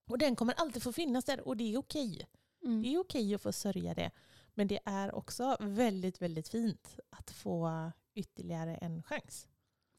Och 0.07 0.17
den 0.17 0.36
kommer 0.36 0.53
alltid 0.53 0.84
få 0.84 0.91
finnas 0.93 1.25
där 1.25 1.48
och 1.48 1.57
det 1.57 1.74
är 1.74 1.77
okej. 1.77 2.27
Mm. 2.63 2.81
Det 2.81 2.93
är 2.93 2.98
okej 3.00 3.36
att 3.36 3.41
få 3.41 3.51
sörja 3.51 3.93
det. 3.93 4.12
Men 4.53 4.67
det 4.67 4.79
är 4.86 5.15
också 5.15 5.57
väldigt, 5.60 6.22
väldigt 6.22 6.48
fint 6.48 7.00
att 7.10 7.31
få 7.31 7.91
ytterligare 8.13 8.75
en 8.75 9.03
chans. 9.03 9.48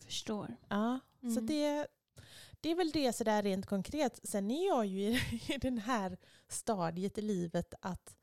Förstår. 0.05 0.57
Ja, 0.69 1.01
så 1.21 1.27
Mm. 1.27 1.47
det, 1.47 1.87
det 2.61 2.71
är 2.71 2.75
väl 2.75 2.91
det 2.91 3.13
sådär 3.13 3.43
rent 3.43 3.67
konkret. 3.67 4.21
Sen 4.23 4.51
är 4.51 4.67
jag 4.69 4.87
ju 4.87 5.01
i, 5.01 5.21
i 5.55 5.59
den 5.59 5.79
här 5.79 6.17
stadiet 6.49 7.19
i 7.19 7.23
livet 7.23 7.75
att 7.81 8.17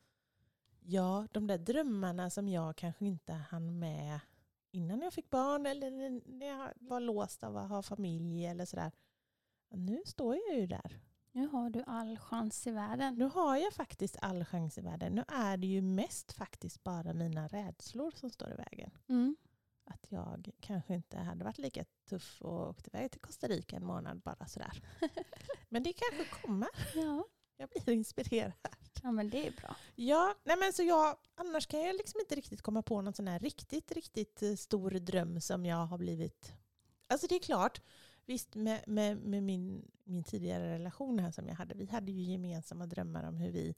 ja, 0.80 1.28
de 1.32 1.48
där 1.48 1.58
drömmarna 1.58 2.30
som 2.30 2.50
jag 2.50 2.76
kanske 2.76 3.06
inte 3.06 3.34
hann 3.34 3.80
med 3.80 4.20
innan 4.74 5.02
jag 5.02 5.14
fick 5.14 5.30
barn 5.30 5.66
eller 5.66 5.92
när 6.38 6.46
jag 6.46 6.74
var 6.80 7.00
låst 7.00 7.44
av 7.44 7.58
att 7.58 7.70
ha 7.70 7.82
familj 7.82 8.46
eller 8.46 8.66
sådär. 8.66 8.92
Nu 9.70 10.02
står 10.06 10.36
jag 10.36 10.60
ju 10.60 10.68
där. 10.68 11.00
Nu 11.32 11.48
har 11.48 11.70
du 11.70 11.84
all 11.88 12.18
chans 12.18 12.68
i 12.68 12.72
världen. 12.72 13.16
Nu 13.16 13.26
har 13.26 13.58
jag 13.58 13.74
faktiskt 13.74 14.18
all 14.22 14.46
chans 14.46 14.78
i 14.78 14.82
världen. 14.82 15.14
Nu 15.14 15.24
är 15.28 15.58
det 15.58 15.68
ju 15.68 15.82
mest 15.82 16.34
faktiskt 16.34 16.84
bara 16.84 17.14
mina 17.14 17.48
rädslor 17.48 18.12
som 18.12 18.30
står 18.30 18.52
i 18.52 18.56
vägen. 18.56 18.92
Mm. 19.10 19.36
Att 19.86 20.06
jag 20.10 20.50
kanske 20.60 20.94
inte 20.94 21.18
hade 21.18 21.46
varit 21.46 21.58
lika 21.58 21.86
tuff 22.10 22.42
och 22.42 22.70
åkt 22.70 22.88
iväg 22.88 23.12
till 23.12 23.22
Costa 23.22 23.48
Rica 23.48 23.76
en 23.76 23.86
månad 23.86 24.22
bara 24.22 24.48
sådär. 24.48 24.84
Men 25.70 25.84
det 25.84 25.94
kanske 25.94 26.42
kommer. 26.42 26.70
Ja. 26.96 27.26
Jag 27.58 27.70
blir 27.70 27.90
inspirerad. 27.90 28.54
Ja, 29.04 29.12
men 29.12 29.30
det 29.30 29.48
är 29.48 29.52
bra. 29.52 29.76
Ja, 29.96 30.36
nej 30.44 30.58
men 30.58 30.74
så 30.74 30.84
jag, 30.84 31.18
annars 31.36 31.68
kan 31.68 31.82
jag 31.82 31.96
liksom 31.96 32.20
inte 32.20 32.36
riktigt 32.36 32.62
komma 32.62 32.82
på 32.82 33.02
någon 33.02 33.14
sån 33.14 33.28
här 33.28 33.40
riktigt, 33.40 33.92
riktigt 33.92 34.44
eh, 34.44 34.56
stor 34.56 34.92
dröm 34.92 35.42
som 35.42 35.66
jag 35.66 35.86
har 35.86 35.98
blivit... 35.98 36.54
Alltså 37.08 37.28
det 37.28 37.36
är 37.36 37.40
klart, 37.40 37.82
visst 38.26 38.56
med, 38.56 38.84
med, 38.88 39.18
med 39.18 39.44
min, 39.44 39.92
min 40.04 40.24
tidigare 40.24 40.74
relation 40.74 41.20
här 41.20 41.32
som 41.32 41.48
jag 41.48 41.56
hade, 41.56 41.76
vi 41.76 41.86
hade 41.86 42.12
ju 42.12 42.32
gemensamma 42.32 42.86
drömmar 42.86 43.24
om 43.24 43.38
hur 43.38 43.52
vi 43.52 43.76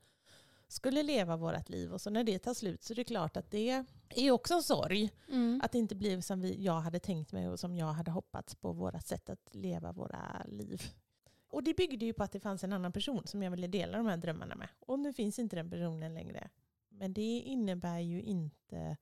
skulle 0.67 1.03
leva 1.03 1.37
vårt 1.37 1.69
liv 1.69 1.93
och 1.93 2.01
så 2.01 2.09
när 2.09 2.23
det 2.23 2.39
tar 2.39 2.53
slut 2.53 2.83
så 2.83 2.93
är 2.93 2.95
det 2.95 3.03
klart 3.03 3.37
att 3.37 3.51
det 3.51 3.83
är 4.09 4.31
också 4.31 4.53
en 4.53 4.63
sorg. 4.63 5.11
Mm. 5.27 5.61
Att 5.63 5.71
det 5.71 5.77
inte 5.77 5.95
blev 5.95 6.21
som 6.21 6.41
vi, 6.41 6.63
jag 6.63 6.81
hade 6.81 6.99
tänkt 6.99 7.31
mig 7.31 7.49
och 7.49 7.59
som 7.59 7.75
jag 7.75 7.93
hade 7.93 8.11
hoppats 8.11 8.55
på 8.55 8.73
våra 8.73 9.01
sätt 9.01 9.29
att 9.29 9.49
leva 9.51 9.91
våra 9.91 10.43
liv. 10.45 10.81
Och 11.55 11.63
det 11.63 11.73
byggde 11.73 12.05
ju 12.05 12.13
på 12.13 12.23
att 12.23 12.31
det 12.31 12.39
fanns 12.39 12.63
en 12.63 12.73
annan 12.73 12.91
person 12.91 13.27
som 13.27 13.43
jag 13.43 13.51
ville 13.51 13.67
dela 13.67 13.97
de 13.97 14.05
här 14.07 14.17
drömmarna 14.17 14.55
med. 14.55 14.67
Och 14.79 14.99
nu 14.99 15.13
finns 15.13 15.39
inte 15.39 15.55
den 15.55 15.69
personen 15.69 16.13
längre. 16.13 16.49
Men 16.89 17.13
det 17.13 17.21
innebär 17.39 17.99
ju 17.99 18.21
inte 18.21 18.97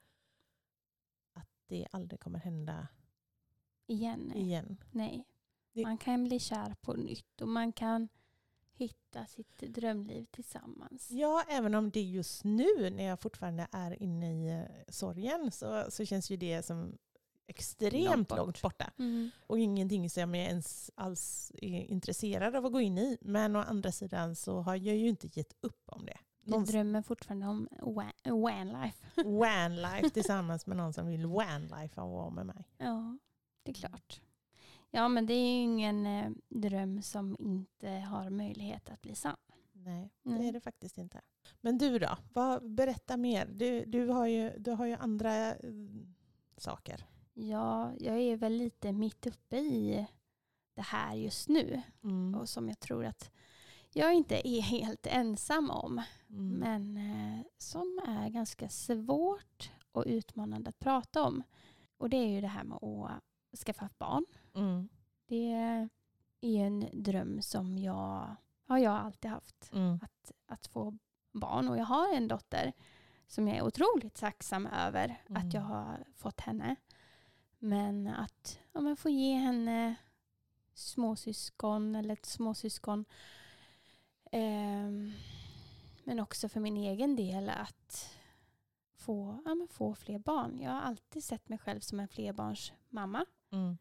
att 1.34 1.50
det 1.68 1.88
aldrig 1.92 2.20
kommer 2.20 2.40
hända 2.40 2.88
Igen. 3.88 4.32
Nej. 4.34 4.42
igen. 4.44 4.78
nej. 4.92 5.26
Det- 5.74 5.84
Man 5.84 5.98
kan 5.98 6.24
bli 6.24 6.40
kär 6.40 6.76
på 6.82 6.94
nytt 6.94 7.42
och 7.42 7.48
man 7.48 7.72
kan 7.72 8.08
hitta 8.74 9.26
sitt 9.26 9.60
drömliv 9.60 10.26
tillsammans. 10.32 11.12
Ja, 11.12 11.44
även 11.50 11.76
om 11.76 11.92
det 11.92 12.02
just 12.02 12.44
nu 12.44 12.90
när 12.90 13.04
jag 13.04 13.20
fortfarande 13.20 13.68
är 13.72 14.04
inne 14.04 14.34
i 14.34 14.60
eh, 14.62 14.66
sorgen 14.94 15.52
så, 15.52 15.86
så 15.92 16.06
känns 16.06 16.32
ju 16.32 16.38
det 16.38 16.64
som 16.66 16.98
extremt 17.48 18.06
Långt 18.06 18.30
långt, 18.30 18.46
bort. 18.46 18.62
borta. 18.62 18.92
Mm. 19.00 19.30
Och 19.48 19.60
ingenting 19.60 20.10
som 20.10 20.36
jag 20.36 20.46
ens 20.48 20.92
alls 20.96 21.52
är 21.56 21.84
intresserad 21.92 22.56
av 22.56 22.66
att 22.66 22.72
gå 22.72 22.82
in 22.82 22.98
i. 22.98 23.18
Men 23.22 23.56
å 23.56 23.60
andra 23.60 23.92
sidan 23.92 24.36
så 24.36 24.62
har 24.62 24.76
jag 24.76 24.96
ju 24.96 25.08
inte 25.10 25.28
gett 25.40 25.54
upp 25.62 25.82
om 25.86 26.06
det. 26.06 26.18
Du 26.42 26.52
Någon 26.52 26.66
drömmer 26.66 27.02
fortfarande 27.02 27.48
om 27.48 27.68
wa- 27.82 28.32
vanlife. 28.42 29.08
van-life 29.26 30.10
tillsammans 30.14 30.68
med 30.68 30.78
någon 30.78 30.94
som 30.94 31.08
vill 31.08 31.26
van-life 31.26 32.02
och 32.02 32.10
vara 32.12 32.30
med 32.30 32.46
mig. 32.46 32.64
Ja, 32.78 33.18
det 33.64 33.72
är 33.72 33.76
klart. 33.76 34.22
Ja, 34.92 35.08
men 35.08 35.26
det 35.26 35.34
är 35.34 35.56
ju 35.56 35.62
ingen 35.62 36.06
eh, 36.06 36.30
dröm 36.50 37.02
som 37.02 37.36
inte 37.40 37.90
har 37.90 38.30
möjlighet 38.30 38.90
att 38.90 39.02
bli 39.02 39.16
sann. 39.16 39.36
Nej, 39.72 40.10
det 40.24 40.30
Nej. 40.30 40.48
är 40.48 40.52
det 40.54 40.62
faktiskt 40.62 40.98
inte. 40.98 41.22
Men 41.62 41.78
du 41.78 42.00
då? 42.00 42.18
Vad, 42.34 42.72
berätta 42.72 43.18
mer. 43.18 43.46
Du, 43.46 43.86
du, 43.86 44.08
har 44.08 44.28
ju, 44.28 44.52
du 44.58 44.72
har 44.72 44.86
ju 44.86 44.94
andra 44.94 45.50
eh, 45.56 45.56
saker. 46.58 47.06
Ja, 47.34 47.94
jag 48.00 48.18
är 48.20 48.38
väl 48.38 48.54
lite 48.54 48.92
mitt 48.92 49.28
uppe 49.28 49.58
i 49.58 50.08
det 50.76 50.82
här 50.82 51.16
just 51.16 51.50
nu. 51.50 51.82
Mm. 52.04 52.36
Och 52.36 52.50
som 52.50 52.68
jag 52.70 52.80
tror 52.80 53.06
att 53.06 53.32
jag 53.94 54.14
inte 54.14 54.48
är 54.48 54.62
helt 54.62 55.08
ensam 55.08 55.70
om. 55.70 56.02
Mm. 56.30 56.50
Men 56.60 56.98
eh, 56.98 57.46
som 57.58 58.00
är 58.08 58.30
ganska 58.30 58.70
svårt 58.70 59.72
och 59.92 60.04
utmanande 60.08 60.70
att 60.70 60.80
prata 60.80 61.24
om. 61.24 61.44
Och 61.98 62.10
det 62.10 62.18
är 62.18 62.28
ju 62.28 62.42
det 62.42 62.48
här 62.48 62.64
med 62.64 62.78
att 62.84 63.60
skaffa 63.60 63.90
barn. 63.98 64.26
Mm. 64.56 64.90
Det 65.28 65.52
är 65.54 65.90
en 66.42 66.88
dröm 66.94 67.42
som 67.42 67.78
jag 67.78 68.36
har 68.68 68.78
jag 68.78 68.94
alltid 68.94 69.32
haft. 69.32 69.70
Mm. 69.74 70.00
Att, 70.02 70.32
att 70.46 70.68
få 70.68 70.98
barn. 71.32 71.68
Och 71.70 71.78
jag 71.78 71.86
har 71.86 72.14
en 72.14 72.28
dotter 72.28 72.74
som 73.28 73.48
jag 73.48 73.58
är 73.58 73.64
otroligt 73.64 74.14
tacksam 74.16 74.68
över 74.68 75.22
Mm. 75.30 75.42
att 75.48 75.54
jag 75.54 75.62
har 75.62 76.06
fått 76.16 76.40
henne. 76.40 76.76
Men 77.64 78.08
att 78.08 78.60
ja, 78.74 78.82
men 78.82 78.96
få 78.98 79.10
ge 79.10 79.34
henne 79.34 79.96
småsyskon 80.74 81.96
eller 81.96 82.14
ett 82.14 82.26
småsyskon. 82.26 83.06
Ehm, 84.32 85.12
men 86.04 86.20
också 86.20 86.50
för 86.50 86.60
min 86.60 86.78
egen 86.78 87.16
del 87.16 87.50
att 87.50 88.10
få, 88.96 89.42
ja, 89.46 89.56
men 89.56 89.68
få 89.68 89.96
fler 89.96 90.20
barn. 90.20 90.60
Jag 90.62 90.72
har 90.72 90.82
alltid 90.82 91.24
sett 91.24 91.50
mig 91.50 91.58
själv 91.58 91.80
som 91.80 92.00
en 92.00 92.08
flerbarnsmamma. 92.08 93.26
Mm. 93.52 93.78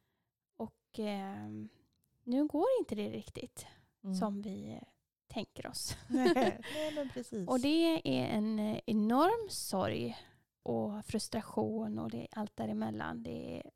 Och 0.57 0.99
ehm, 0.99 1.69
nu 2.25 2.47
går 2.47 2.67
inte 2.81 2.95
det 2.95 3.11
riktigt 3.11 3.67
Mm. 4.05 4.15
som 4.15 4.43
vi 4.43 4.73
eh, 4.73 4.89
tänker 5.29 5.67
oss. 5.67 5.97
Nej, 6.09 6.35
nej, 6.95 7.11
precis. 7.15 7.49
Och 7.49 7.61
det 7.61 7.69
är 8.05 8.37
en 8.37 8.59
eh, 8.59 8.81
enorm 8.87 9.51
sorg 9.51 10.17
och 10.63 11.05
frustration 11.07 11.99
och 11.99 12.11
det, 12.11 12.27
allt 12.33 12.57
däremellan. 12.57 13.23
Det 13.23 13.59
är, 13.59 13.71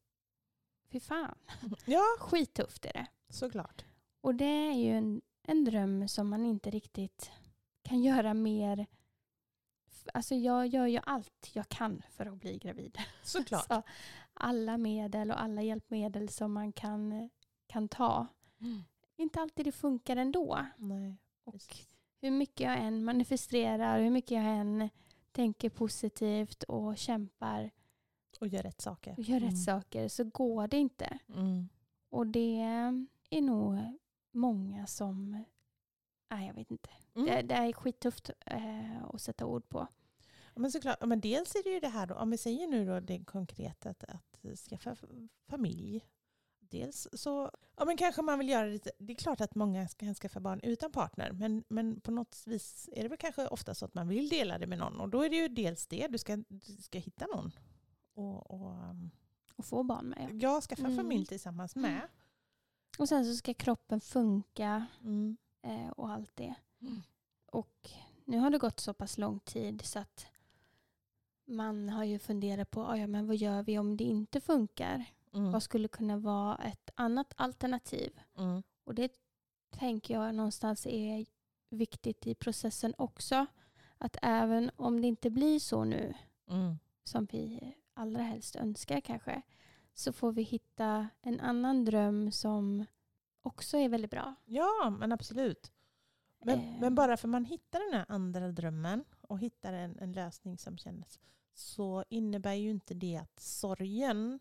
fy 0.90 1.00
fan, 1.00 1.34
Ja, 1.84 2.02
skittufft 2.18 2.84
är 2.84 2.92
det. 2.92 3.06
såklart. 3.28 3.84
Och 4.20 4.34
det 4.34 4.44
är 4.44 4.72
ju 4.72 4.92
en, 4.92 5.22
en 5.42 5.64
dröm 5.64 6.08
som 6.08 6.28
man 6.28 6.44
inte 6.46 6.70
riktigt 6.70 7.30
kan 7.82 8.02
göra 8.02 8.34
mer. 8.34 8.86
Alltså 10.14 10.34
jag 10.34 10.66
gör 10.66 10.86
ju 10.86 11.00
allt 11.02 11.50
jag 11.52 11.68
kan 11.68 12.02
för 12.10 12.26
att 12.26 12.40
bli 12.40 12.58
gravid. 12.58 12.98
Såklart. 13.22 13.66
Så 13.66 13.82
alla 14.34 14.78
medel 14.78 15.30
och 15.30 15.42
alla 15.42 15.62
hjälpmedel 15.62 16.28
som 16.28 16.52
man 16.52 16.72
kan, 16.72 17.30
kan 17.66 17.88
ta. 17.88 18.26
Mm. 18.60 18.84
Inte 19.16 19.40
alltid 19.40 19.66
det 19.66 19.72
funkar 19.72 20.16
ändå. 20.16 20.66
Nej, 20.76 21.16
Och 21.44 21.62
hur 22.20 22.30
mycket 22.30 22.60
jag 22.60 22.78
än 22.78 23.04
manifesterar, 23.04 24.00
hur 24.00 24.10
mycket 24.10 24.30
jag 24.30 24.44
än 24.44 24.88
tänker 25.36 25.70
positivt 25.70 26.62
och 26.62 26.98
kämpar 26.98 27.70
Och 28.40 28.48
gör 28.48 28.62
rätt 28.62 28.80
saker. 28.80 29.14
och 29.18 29.22
gör 29.22 29.40
rätt 29.40 29.62
saker 29.62 30.08
så 30.08 30.24
går 30.24 30.68
det 30.68 30.76
inte. 30.76 31.18
Mm. 31.28 31.68
Och 32.10 32.26
det 32.26 32.60
är 33.30 33.40
nog 33.40 33.78
många 34.30 34.86
som... 34.86 35.44
Nej, 36.30 36.46
jag 36.46 36.54
vet 36.54 36.70
inte. 36.70 36.90
Mm. 37.14 37.26
Det, 37.26 37.42
det 37.42 37.54
är 37.54 37.72
skittufft 37.72 38.30
eh, 38.46 39.04
att 39.04 39.20
sätta 39.20 39.46
ord 39.46 39.68
på. 39.68 39.86
Men 40.54 40.72
såklart, 40.72 41.06
men 41.06 41.20
dels 41.20 41.54
är 41.54 41.62
det 41.62 41.70
ju 41.70 41.80
det 41.80 41.88
här 41.88 42.06
då, 42.06 42.14
om 42.14 42.30
vi 42.30 42.38
säger 42.38 42.66
nu 42.66 42.86
då 42.86 43.00
det 43.00 43.24
konkreta 43.24 43.90
att, 43.90 44.04
att 44.04 44.58
skaffa 44.58 44.96
familj. 45.48 46.04
Dels 46.70 47.08
så, 47.12 47.50
ja 47.76 47.84
men 47.84 47.96
kanske 47.96 48.22
man 48.22 48.38
vill 48.38 48.48
göra 48.48 48.66
det, 48.66 48.90
det 48.98 49.12
är 49.12 49.16
klart 49.16 49.40
att 49.40 49.54
många 49.54 49.88
ska 49.88 50.14
skaffa 50.14 50.40
barn 50.40 50.60
utan 50.62 50.92
partner, 50.92 51.32
men, 51.32 51.64
men 51.68 52.00
på 52.00 52.10
något 52.10 52.42
vis 52.46 52.88
är 52.92 53.02
det 53.02 53.08
väl 53.08 53.18
kanske 53.18 53.46
ofta 53.46 53.74
så 53.74 53.84
att 53.84 53.94
man 53.94 54.08
vill 54.08 54.28
dela 54.28 54.58
det 54.58 54.66
med 54.66 54.78
någon 54.78 55.00
och 55.00 55.08
då 55.08 55.24
är 55.24 55.30
det 55.30 55.36
ju 55.36 55.48
dels 55.48 55.86
det, 55.86 56.06
du 56.08 56.18
ska, 56.18 56.36
du 56.36 56.60
ska 56.82 56.98
hitta 56.98 57.26
någon. 57.26 57.52
Och, 58.14 58.50
och 58.50 58.70
um, 58.70 59.10
Och 59.56 59.64
få 59.64 59.82
barn 59.82 60.06
med. 60.08 60.28
ja. 60.32 60.36
jag 60.54 60.62
skaffa 60.62 60.82
Mm. 60.84 60.96
familj 60.96 61.26
tillsammans 61.26 61.76
med. 61.76 62.00
Och 62.98 63.08
sen 63.08 63.24
så 63.24 63.34
ska 63.36 63.54
kroppen 63.54 64.00
funka 64.00 64.86
Mm. 65.00 65.36
eh, 65.62 65.88
och 65.90 66.10
allt 66.10 66.36
det. 66.36 66.54
Mm. 66.80 67.02
Och 67.46 67.90
nu 68.24 68.38
har 68.38 68.50
det 68.50 68.58
gått 68.58 68.80
så 68.80 68.94
pass 68.94 69.18
lång 69.18 69.40
tid 69.40 69.82
så 69.84 69.98
att 69.98 70.26
man 71.44 71.88
har 71.88 72.04
ju 72.04 72.18
funderat 72.18 72.70
på 72.70 72.82
"Ah, 72.86 72.96
ja, 72.96 73.06
men 73.06 73.26
vad 73.26 73.36
gör 73.36 73.62
vi 73.62 73.78
om 73.78 73.96
det 73.96 74.04
inte 74.04 74.40
funkar. 74.40 75.04
Mm. 75.36 75.52
Vad 75.52 75.62
skulle 75.62 75.88
kunna 75.88 76.16
vara 76.16 76.56
ett 76.56 76.90
annat 76.94 77.32
alternativ? 77.36 78.20
Mm. 78.38 78.62
Och 78.84 78.94
det 78.94 79.12
tänker 79.70 80.14
jag 80.14 80.34
någonstans 80.34 80.86
är 80.86 81.26
viktigt 81.70 82.26
i 82.26 82.34
processen 82.34 82.94
också. 82.98 83.46
Att 83.98 84.16
även 84.22 84.70
om 84.76 85.00
det 85.00 85.08
inte 85.08 85.30
blir 85.30 85.58
så 85.58 85.84
nu 85.84 86.14
Mm. 86.48 86.78
som 87.04 87.24
vi 87.32 87.74
allra 87.94 88.22
helst 88.22 88.56
önskar 88.56 89.00
kanske 89.00 89.42
så 89.94 90.12
får 90.12 90.32
vi 90.32 90.42
hitta 90.42 91.08
en 91.22 91.40
annan 91.40 91.84
dröm 91.84 92.32
som 92.32 92.86
också 93.42 93.76
är 93.76 93.88
väldigt 93.88 94.10
bra. 94.10 94.34
Ja, 94.44 94.96
men 94.98 95.12
absolut. 95.12 95.72
Men, 96.44 96.58
Eh. 96.58 96.80
men 96.80 96.94
bara 96.94 97.16
för 97.16 97.28
man 97.28 97.44
hittar 97.44 97.80
den 97.90 97.98
här 97.98 98.06
andra 98.08 98.52
drömmen 98.52 99.04
och 99.20 99.38
hittar 99.38 99.72
en, 99.72 99.98
en 99.98 100.12
lösning 100.12 100.58
som 100.58 100.78
känns 100.78 101.18
så 101.54 102.04
innebär 102.08 102.52
ju 102.54 102.70
inte 102.70 102.94
det 102.94 103.16
att 103.16 103.40
sorgen 103.40 104.38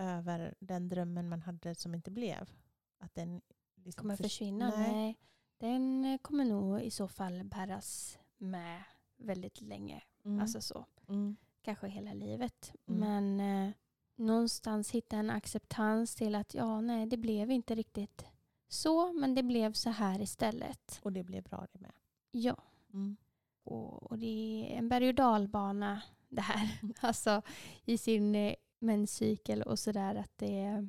över 0.00 0.54
den 0.60 0.88
drömmen 0.88 1.28
man 1.28 1.42
hade 1.42 1.74
som 1.74 1.94
inte 1.94 2.10
blev, 2.10 2.50
att 2.98 3.14
den 3.14 3.40
liksom 3.74 4.02
Kommer 4.02 4.16
förs- 4.16 4.24
försvinna? 4.24 4.72
Nej. 4.76 4.92
Nej. 4.92 5.18
Den 5.58 6.04
eh, 6.04 6.18
kommer 6.18 6.44
nog 6.44 6.80
i 6.80 6.90
så 6.90 7.08
fall 7.08 7.44
bäras 7.44 8.18
med 8.38 8.82
väldigt 9.16 9.60
länge. 9.60 10.02
Mm. 10.24 10.40
Alltså 10.40 10.60
så. 10.60 10.84
mm. 11.08 11.36
Kanske 11.62 11.88
hela 11.88 12.12
livet. 12.12 12.72
Mm. 12.86 13.00
Men 13.00 13.66
eh, 13.68 13.72
någonstans 14.16 14.90
hitta 14.90 15.16
en 15.16 15.30
acceptans 15.30 16.14
till 16.14 16.34
att 16.34 16.54
ja, 16.54 16.80
nej, 16.80 17.06
det 17.06 17.16
blev 17.16 17.50
inte 17.50 17.74
riktigt 17.74 18.24
så, 18.68 19.12
men 19.12 19.34
det 19.34 19.42
blev 19.42 19.72
så 19.72 19.90
här 19.90 20.20
istället. 20.20 21.00
Och 21.02 21.12
det 21.12 21.22
blev 21.22 21.42
bra 21.42 21.66
det 21.72 21.78
med. 21.78 21.92
Ja, 22.30 22.56
Mm. 22.92 23.16
och, 23.64 24.02
och 24.10 24.18
det 24.18 24.26
är 24.72 24.78
en 24.78 24.88
berg 24.88 25.08
och 25.08 25.14
dalbana 25.14 26.02
det 26.28 26.40
här. 26.40 26.80
Alltså 27.00 27.42
i 27.84 27.98
sin 27.98 28.34
eh, 28.34 28.54
menscykel 28.80 29.62
och 29.62 29.78
sådär 29.78 30.14
att 30.14 30.32
det 30.36 30.88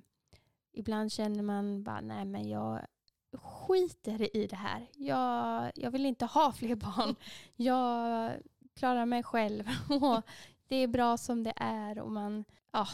ibland 0.74 1.12
känner 1.12 1.44
man 1.44 1.84
bara 1.84 2.02
nej 2.02 2.26
men 2.26 2.50
jag 2.50 2.86
skiter 3.34 4.38
i 4.38 4.48
det 4.48 4.56
här. 4.56 4.88
Jag, 4.98 5.72
jag 5.76 5.92
vill 5.92 6.06
inte 6.06 6.26
ha 6.26 6.52
fler 6.52 6.76
barn. 6.76 7.16
Jag 7.56 8.32
klarar 8.74 9.06
mig 9.06 9.24
själv 9.24 9.70
och 9.90 10.22
det 10.68 10.76
är 10.76 10.88
bra 10.88 11.18
som 11.18 11.44
det 11.44 11.54
är 11.56 12.00
och 12.00 12.12
man, 12.12 12.46
ja, 12.72 12.88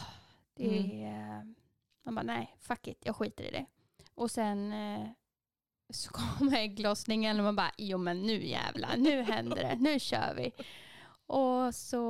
det 0.54 1.04
är, 1.04 1.54
man 2.04 2.14
bara 2.14 2.22
nej, 2.22 2.56
fuck 2.60 2.86
it, 2.86 2.98
jag 3.04 3.16
skiter 3.16 3.44
i 3.44 3.50
det. 3.50 3.66
Och 4.14 4.30
sen 4.30 4.72
eh, 4.72 5.08
så 5.90 6.10
kommer 6.12 6.56
ägglossningen 6.56 7.38
och 7.38 7.44
man 7.44 7.56
bara, 7.56 7.72
jo 7.76 7.98
men 7.98 8.22
nu 8.22 8.46
jävlar, 8.46 8.96
nu 8.96 9.22
händer 9.22 9.56
det, 9.56 9.76
nu 9.80 10.00
kör 10.00 10.34
vi. 10.36 10.52
Och 11.28 11.74
så 11.74 12.04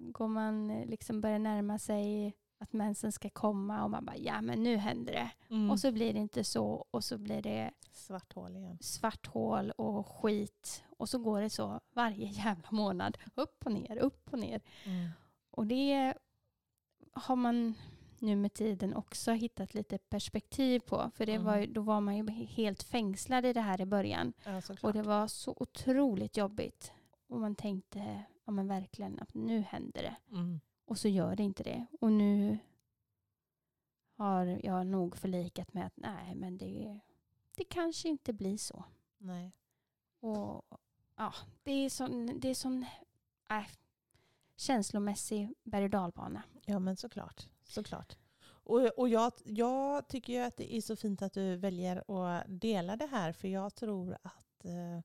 går 0.00 0.28
man 0.28 0.70
eh, 0.70 0.86
liksom 0.86 1.20
börjar 1.20 1.38
närma 1.38 1.78
sig 1.78 2.34
att 2.58 2.72
mensen 2.72 3.12
ska 3.12 3.30
komma 3.30 3.84
och 3.84 3.90
man 3.90 4.04
bara, 4.04 4.16
ja 4.16 4.40
men 4.40 4.62
nu 4.62 4.76
händer 4.76 5.12
det. 5.12 5.30
Mm. 5.54 5.70
Och 5.70 5.80
så 5.80 5.92
blir 5.92 6.12
det 6.12 6.18
inte 6.18 6.44
så 6.44 6.86
och 6.90 7.04
så 7.04 7.18
blir 7.18 7.42
det 7.42 7.70
Svart 7.92 8.32
hål 8.34 8.56
igen. 8.56 8.78
svart 8.80 9.26
hål 9.26 9.70
och 9.70 10.06
skit. 10.08 10.84
Och 10.98 11.08
så 11.08 11.18
går 11.18 11.40
det 11.40 11.50
så 11.50 11.80
varje 11.92 12.26
jävla 12.44 12.68
månad. 12.70 13.18
Upp 13.34 13.66
och 13.66 13.72
ner, 13.72 13.96
upp 13.96 14.32
och 14.32 14.38
ner. 14.38 14.60
Mm. 14.84 15.08
Och 15.50 15.66
det 15.66 16.14
har 17.12 17.36
man 17.36 17.74
nu 18.18 18.36
med 18.36 18.52
tiden 18.52 18.94
också 18.94 19.32
hittat 19.32 19.74
lite 19.74 19.98
perspektiv 19.98 20.80
på. 20.80 21.10
För 21.14 21.26
det 21.26 21.32
Mm. 21.34 21.44
var, 21.46 21.56
ju- 21.58 21.66
då 21.66 21.80
var 21.80 22.00
man 22.00 22.16
ju 22.16 22.30
helt 22.30 22.82
fängslad 22.82 23.46
i 23.46 23.52
det 23.52 23.60
här 23.60 23.80
i 23.80 23.86
början. 23.86 24.32
Ja. 24.44 24.60
Och 24.82 24.92
det 24.92 25.02
var 25.02 25.26
så 25.26 25.54
otroligt 25.56 26.36
jobbigt. 26.36 26.92
Och 27.28 27.40
man 27.40 27.54
tänkte 27.54 28.22
ja, 28.44 28.52
men 28.52 28.68
verkligen 28.68 29.18
att 29.20 29.34
nu 29.34 29.60
händer 29.60 30.02
det. 30.02 30.16
Mm. 30.36 30.60
Och 30.84 30.98
så 30.98 31.08
gör 31.08 31.36
det 31.36 31.42
inte 31.42 31.62
det. 31.62 31.86
Och 32.00 32.12
nu 32.12 32.58
har 34.16 34.60
jag 34.62 34.86
nog 34.86 35.16
förlikat 35.16 35.74
med 35.74 35.86
att 35.86 35.96
nej, 35.96 36.34
men 36.34 36.58
det, 36.58 37.00
det 37.56 37.64
kanske 37.64 38.08
inte 38.08 38.32
blir 38.32 38.56
så. 38.56 38.84
Nej. 39.18 39.52
Och 40.20 40.64
ja, 41.16 41.34
det 41.62 41.72
är 41.72 41.90
sån, 41.90 42.40
det 42.40 42.48
är 42.48 42.54
sån 42.54 42.86
äh, 43.50 43.66
känslomässig 44.56 45.54
berg 45.62 45.84
och 45.84 45.90
dalbana. 45.90 46.42
Ja 46.64 46.78
men 46.78 46.96
såklart. 46.96 47.48
såklart. 47.64 48.16
Och, 48.64 48.98
och 48.98 49.08
jag, 49.08 49.32
jag 49.44 50.08
tycker 50.08 50.32
ju 50.32 50.38
att 50.38 50.56
det 50.56 50.76
är 50.76 50.80
så 50.80 50.96
fint 50.96 51.22
att 51.22 51.32
du 51.32 51.56
väljer 51.56 52.26
att 52.26 52.44
dela 52.48 52.96
det 52.96 53.06
här 53.06 53.32
för 53.32 53.48
jag 53.48 53.74
tror 53.74 54.16
att 54.22 54.64
eh, 54.64 55.00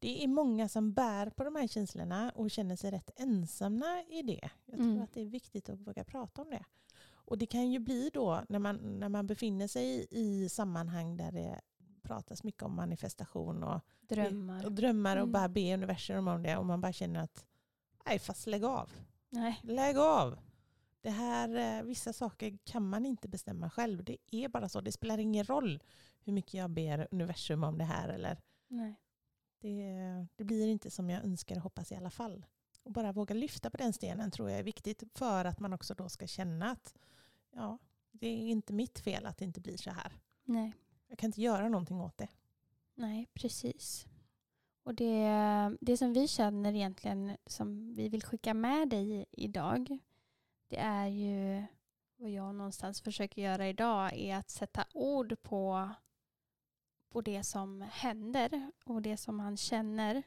det 0.00 0.24
är 0.24 0.28
många 0.28 0.68
som 0.68 0.92
bär 0.92 1.30
på 1.30 1.44
de 1.44 1.56
här 1.56 1.66
känslorna 1.66 2.32
och 2.34 2.50
känner 2.50 2.76
sig 2.76 2.90
rätt 2.90 3.10
ensamma 3.16 4.04
i 4.08 4.22
det. 4.22 4.50
Jag 4.66 4.76
tror 4.78 4.88
Mm. 4.90 5.02
att 5.02 5.12
det 5.14 5.20
är 5.20 5.26
viktigt 5.26 5.68
att 5.68 5.80
våga 5.80 6.04
prata 6.04 6.42
om 6.42 6.50
det. 6.50 6.64
Och 7.12 7.38
det 7.38 7.46
kan 7.46 7.70
ju 7.72 7.78
bli 7.78 8.10
då 8.14 8.42
när 8.48 8.58
man, 8.58 8.76
när 8.76 9.08
man 9.08 9.26
befinner 9.26 9.68
sig 9.68 10.06
i 10.10 10.48
sammanhang 10.48 11.16
där 11.16 11.32
det 11.32 11.60
pratas 12.02 12.44
mycket 12.44 12.62
om 12.62 12.76
manifestation 12.76 13.62
och 13.62 13.80
Drömmar. 14.00 14.64
och, 14.66 14.72
drömmar 14.72 15.16
och 15.16 15.22
Mm. 15.22 15.32
bara 15.32 15.48
be 15.48 15.74
universum 15.74 16.28
om 16.28 16.42
det 16.42 16.56
och 16.56 16.66
man 16.66 16.80
bara 16.80 16.92
känner 16.92 17.20
att 17.20 17.46
nej 18.06 18.18
fast 18.18 18.46
lägg 18.46 18.64
av. 18.64 18.92
Nej. 19.28 19.60
Lägg 19.62 19.98
av. 19.98 20.38
Det 21.02 21.10
här, 21.10 21.78
eh, 21.78 21.82
vissa 21.84 22.12
saker 22.12 22.58
kan 22.64 22.88
man 22.88 23.06
inte 23.06 23.28
bestämma 23.28 23.70
själv. 23.70 24.04
Det 24.04 24.16
är 24.30 24.48
bara 24.48 24.68
så. 24.68 24.80
Det 24.80 24.92
spelar 24.92 25.18
ingen 25.18 25.44
roll 25.44 25.82
hur 26.24 26.32
mycket 26.32 26.54
jag 26.54 26.70
ber 26.70 27.08
universum 27.10 27.64
om 27.64 27.78
det 27.78 27.84
här. 27.84 28.08
Eller 28.08 28.38
Nej. 28.68 28.94
Det, 29.60 30.26
det 30.36 30.44
blir 30.44 30.68
inte 30.68 30.90
som 30.90 31.10
jag 31.10 31.24
önskar 31.24 31.56
och 31.56 31.62
hoppas 31.62 31.92
i 31.92 31.94
alla 31.94 32.10
fall. 32.10 32.46
Och 32.82 32.92
bara 32.92 33.12
våga 33.12 33.34
lyfta 33.34 33.70
på 33.70 33.76
den 33.76 33.92
stenen 33.92 34.30
tror 34.30 34.50
jag 34.50 34.58
är 34.58 34.64
viktigt 34.64 35.04
för 35.14 35.44
att 35.44 35.60
man 35.60 35.72
också 35.72 35.94
då 35.94 36.08
ska 36.08 36.26
känna 36.26 36.70
att 36.70 36.94
ja, 37.50 37.78
det 38.10 38.26
är 38.26 38.36
inte 38.36 38.72
mitt 38.72 38.98
fel 38.98 39.26
att 39.26 39.38
det 39.38 39.44
inte 39.44 39.60
blir 39.60 39.76
så 39.76 39.90
här. 39.90 40.12
Nej. 40.44 40.72
Jag 41.08 41.18
kan 41.18 41.28
inte 41.28 41.40
göra 41.40 41.68
någonting 41.68 42.00
åt 42.00 42.18
det. 42.18 42.28
Nej, 42.94 43.26
precis. 43.34 44.06
Och 44.82 44.94
det, 44.94 45.76
det 45.80 45.96
som 45.96 46.12
vi 46.12 46.28
känner 46.28 46.74
egentligen 46.74 47.36
som 47.46 47.94
vi 47.94 48.08
vill 48.08 48.22
skicka 48.22 48.54
med 48.54 48.88
dig 48.88 49.26
idag 49.30 49.98
det 50.70 50.78
är 50.78 51.06
ju 51.06 51.64
vad 52.16 52.30
jag 52.30 52.54
någonstans 52.54 53.00
försöker 53.00 53.42
göra 53.42 53.68
idag 53.68 54.12
är 54.14 54.36
att 54.36 54.50
sätta 54.50 54.84
ord 54.94 55.42
på, 55.42 55.90
på 57.10 57.20
det 57.20 57.44
som 57.44 57.82
händer 57.92 58.70
och 58.84 59.02
det 59.02 59.16
som 59.16 59.36
man 59.36 59.56
känner. 59.56 60.22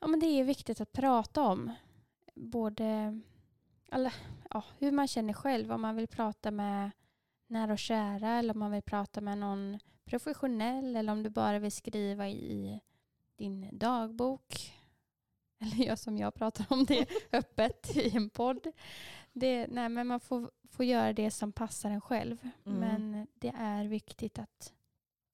Ja, 0.00 0.06
men 0.06 0.20
det 0.20 0.26
är 0.26 0.44
viktigt 0.44 0.80
att 0.80 0.92
prata 0.92 1.42
om. 1.42 1.72
Både 2.34 3.20
alla, 3.88 4.12
ja, 4.50 4.64
hur 4.78 4.92
man 4.92 5.08
känner 5.08 5.32
själv, 5.32 5.72
om 5.72 5.80
man 5.80 5.96
vill 5.96 6.08
prata 6.08 6.50
med 6.50 6.90
nära 7.46 7.72
och 7.72 7.78
kära 7.78 8.38
eller 8.38 8.54
om 8.54 8.60
man 8.60 8.70
vill 8.70 8.82
prata 8.82 9.20
med 9.20 9.38
någon 9.38 9.78
professionell 10.04 10.96
eller 10.96 11.12
om 11.12 11.22
du 11.22 11.30
bara 11.30 11.58
vill 11.58 11.72
skriva 11.72 12.28
i 12.28 12.80
din 13.36 13.68
dagbok. 13.72 14.72
Eller 15.58 15.76
gör 15.76 15.96
som 15.96 16.18
jag 16.18 16.34
pratar 16.34 16.66
om 16.68 16.84
det 16.84 17.06
öppet 17.32 17.96
i 17.96 18.16
en 18.16 18.30
podd. 18.30 18.66
Det, 19.32 19.66
nej, 19.66 19.88
men 19.88 20.06
man 20.06 20.20
får, 20.20 20.50
får 20.70 20.84
göra 20.84 21.12
det 21.12 21.30
som 21.30 21.52
passar 21.52 21.90
en 21.90 22.00
själv. 22.00 22.48
Mm. 22.66 22.78
Men 22.78 23.26
det 23.34 23.52
är 23.56 23.84
viktigt 23.84 24.38
att 24.38 24.72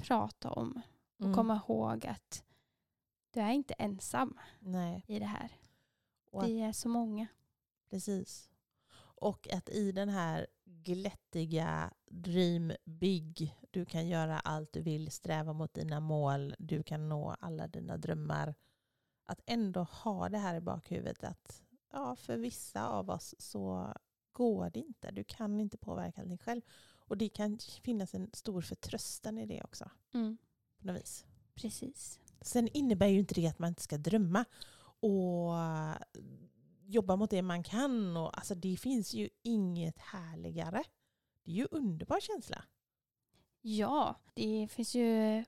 prata 0.03 0.51
om 0.51 0.83
och 1.19 1.25
Mm. 1.25 1.35
komma 1.35 1.57
ihåg 1.69 2.07
att 2.07 2.45
du 3.31 3.41
är 3.41 3.51
inte 3.51 3.75
ensam 3.75 4.39
Nej, 4.61 5.05
i 5.09 5.19
det 5.19 5.25
här. 5.27 5.53
Och 6.31 6.45
Vi 6.45 6.61
är 6.61 6.73
så 6.73 6.89
många. 6.89 7.27
precis. 7.91 8.51
Och 9.21 9.49
att 9.53 9.69
i 9.69 9.93
den 9.93 10.09
här 10.09 10.47
glättiga 10.65 11.93
dream 12.11 12.73
big, 12.85 13.57
du 13.71 13.85
kan 13.85 14.09
göra 14.09 14.39
allt 14.41 14.73
du 14.73 14.83
vill, 14.83 15.11
sträva 15.11 15.53
mot 15.53 15.75
dina 15.75 16.01
mål, 16.01 16.55
du 16.59 16.83
kan 16.83 17.09
nå 17.09 17.37
alla 17.41 17.69
dina 17.69 17.97
drömmar. 17.97 18.55
Att 19.25 19.41
ändå 19.47 19.83
ha 19.83 20.29
det 20.29 20.39
här 20.39 20.55
i 20.55 20.61
bakhuvudet 20.61 21.25
att 21.25 21.63
ja, 21.93 22.17
för 22.17 22.37
vissa 22.37 22.89
av 22.89 23.11
oss 23.11 23.35
så 23.39 23.95
går 24.33 24.71
det 24.71 24.81
inte. 24.81 25.11
Du 25.11 25.25
kan 25.25 25.61
inte 25.61 25.79
påverka 25.79 26.25
dig 26.25 26.39
själv. 26.39 26.63
Och 27.13 27.19
det 27.19 27.29
kan 27.29 27.59
finnas 27.83 28.15
en 28.15 28.31
stor 28.33 28.61
förtröstan 28.61 29.39
i 29.39 29.47
det 29.47 29.63
också. 29.63 29.91
Mm. 30.15 30.39
På 30.79 30.87
något 30.87 30.97
vis. 30.97 31.25
Precis. 31.55 32.21
Sen 32.41 32.69
innebär 32.69 33.07
ju 33.07 33.19
inte 33.19 33.35
det 33.35 33.47
att 33.47 33.59
man 33.59 33.69
inte 33.69 33.83
ska 33.83 33.99
drömma 33.99 34.45
och 35.01 35.53
jobba 36.87 37.17
mot 37.17 37.31
det 37.31 37.43
man 37.43 37.63
kan. 37.63 38.17
Och, 38.17 38.39
alltså, 38.39 38.55
det 38.55 38.77
finns 38.77 39.15
ju 39.15 39.29
inget 39.43 39.99
härligare. 39.99 40.85
Det 41.45 41.51
är 41.51 41.55
ju 41.55 41.69
underbar 41.71 42.21
känsla. 42.21 42.65
Ja, 43.61 44.21
det 44.35 44.69
finns 44.71 44.95
ju 44.95 45.45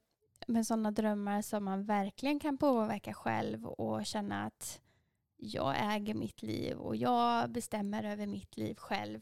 med 0.47 0.67
sådana 0.67 0.91
drömmar 0.91 1.43
som 1.43 1.65
man 1.65 1.85
verkligen 1.85 2.41
kan 2.41 2.59
påverka 2.59 3.15
själv 3.15 3.67
och 3.67 4.07
känna 4.07 4.45
att 4.45 4.81
jag 5.37 5.95
äger 5.95 6.15
mitt 6.15 6.43
liv 6.43 6.77
och 6.77 6.97
jag 6.97 7.51
bestämmer 7.51 8.05
över 8.05 8.27
mitt 8.27 8.57
liv 8.57 8.75
själv 8.75 9.21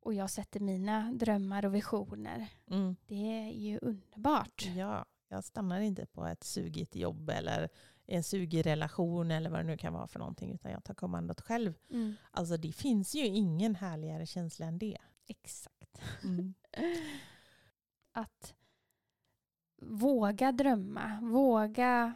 och 0.00 0.14
jag 0.14 0.30
sätter 0.30 0.60
mina 0.60 1.12
drömmar 1.12 1.64
och 1.64 1.74
visioner. 1.74 2.48
Mm. 2.70 2.96
Det 3.06 3.14
är 3.14 3.50
ju 3.50 3.78
underbart. 3.82 4.68
Ja, 4.76 5.04
jag 5.28 5.44
stannar 5.44 5.80
inte 5.80 6.06
på 6.06 6.26
ett 6.26 6.44
sugigt 6.44 6.96
jobb 6.96 7.30
eller 7.30 7.68
en 8.06 8.24
sugig 8.24 8.66
relation 8.66 9.30
eller 9.30 9.50
vad 9.50 9.60
det 9.60 9.64
nu 9.64 9.76
kan 9.76 9.92
vara 9.92 10.06
för 10.06 10.18
någonting 10.18 10.52
utan 10.52 10.70
jag 10.72 10.84
tar 10.84 10.94
kommandot 10.94 11.40
själv. 11.40 11.74
Mm. 11.90 12.14
Alltså 12.30 12.56
det 12.56 12.72
finns 12.72 13.14
ju 13.14 13.26
ingen 13.26 13.74
härligare 13.74 14.26
känsla 14.26 14.66
än 14.66 14.78
det. 14.78 14.98
Exakt. 15.26 16.02
Mm. 16.24 16.54
Att 18.12 18.54
våga 19.82 20.52
drömma, 20.52 21.18
våga 21.22 22.14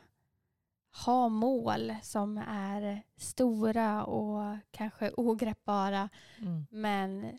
ha 1.05 1.29
mål 1.29 1.95
som 2.03 2.39
är 2.49 3.03
stora 3.17 4.05
och 4.05 4.59
kanske 4.71 5.11
ogreppbara. 5.17 6.09
Mm. 6.39 6.67
Men 6.71 7.39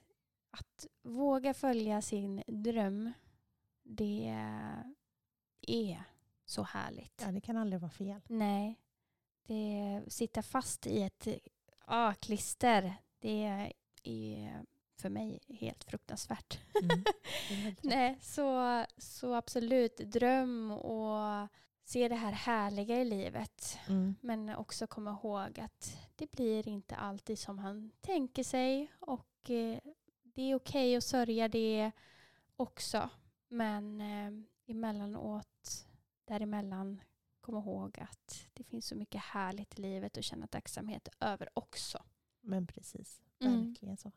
att 0.59 0.87
våga 1.01 1.53
följa 1.53 2.01
sin 2.01 2.43
dröm, 2.47 3.11
det 3.83 4.27
är 5.67 6.03
så 6.45 6.63
härligt. 6.63 7.21
Ja, 7.25 7.31
det 7.31 7.41
kan 7.41 7.57
aldrig 7.57 7.81
vara 7.81 7.91
fel. 7.91 8.21
Nej, 8.27 8.79
det 9.47 10.03
sitta 10.07 10.41
fast 10.41 10.87
i 10.87 11.01
ett 11.01 11.27
ah, 11.85 12.13
klister, 12.13 12.95
det 13.19 13.71
är 14.03 14.65
för 14.97 15.09
mig 15.09 15.39
helt 15.49 15.83
fruktansvärt. 15.83 16.59
Mm. 16.83 17.03
Helt. 17.63 17.83
Nej, 17.83 18.17
så, 18.21 18.83
så 18.97 19.33
absolut 19.33 19.97
dröm 19.97 20.71
och 20.71 21.47
se 21.83 22.07
det 22.07 22.15
här 22.15 22.31
härliga 22.31 23.01
i 23.01 23.05
livet. 23.05 23.77
Mm. 23.87 24.15
Men 24.21 24.55
också 24.55 24.87
komma 24.87 25.11
ihåg 25.11 25.59
att 25.59 25.97
det 26.15 26.31
blir 26.31 26.67
inte 26.67 26.95
alltid 26.95 27.39
som 27.39 27.57
han 27.59 27.91
tänker 28.01 28.43
sig 28.43 28.91
och 28.99 29.49
eh, 29.49 29.79
det 30.35 30.41
är 30.51 30.55
okej 30.55 30.95
att 30.95 31.03
sörja 31.03 31.47
det 31.47 31.91
också. 32.55 33.09
Men 33.47 34.01
eh, 34.01 34.31
emellanåt, 34.67 35.87
däremellan, 36.25 37.01
kom 37.41 37.57
ihåg 37.57 37.99
att 37.99 38.47
det 38.53 38.63
finns 38.63 38.87
så 38.87 38.95
mycket 38.95 39.21
härligt 39.21 39.79
i 39.79 39.81
livet 39.81 40.17
och 40.17 40.23
känna 40.23 40.47
tacksamhet 40.47 41.07
över 41.19 41.49
också. 41.53 42.03
Men 42.41 42.67
precis, 42.67 43.21
Mm. 43.39 43.67
verkligen 43.67 43.97
så. 43.97 44.11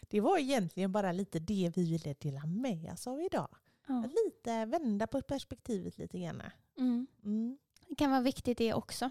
Det 0.00 0.20
var 0.20 0.38
egentligen 0.38 0.92
bara 0.92 1.12
lite 1.12 1.38
det 1.38 1.72
vi 1.76 1.90
ville 1.90 2.14
dela 2.14 2.46
med 2.46 2.92
oss 2.92 3.06
av 3.06 3.20
idag. 3.22 3.56
Ja. 3.86 4.04
Att 4.04 4.12
lite 4.26 4.64
vända 4.66 5.06
på 5.06 5.22
perspektivet 5.22 5.98
lite 5.98 6.18
grann. 6.18 6.42
Mm. 6.78 7.06
Mm. 7.24 7.58
Det 7.88 7.94
kan 7.94 8.10
vara 8.10 8.20
viktigt 8.20 8.58
det 8.58 8.74
också. 8.74 9.10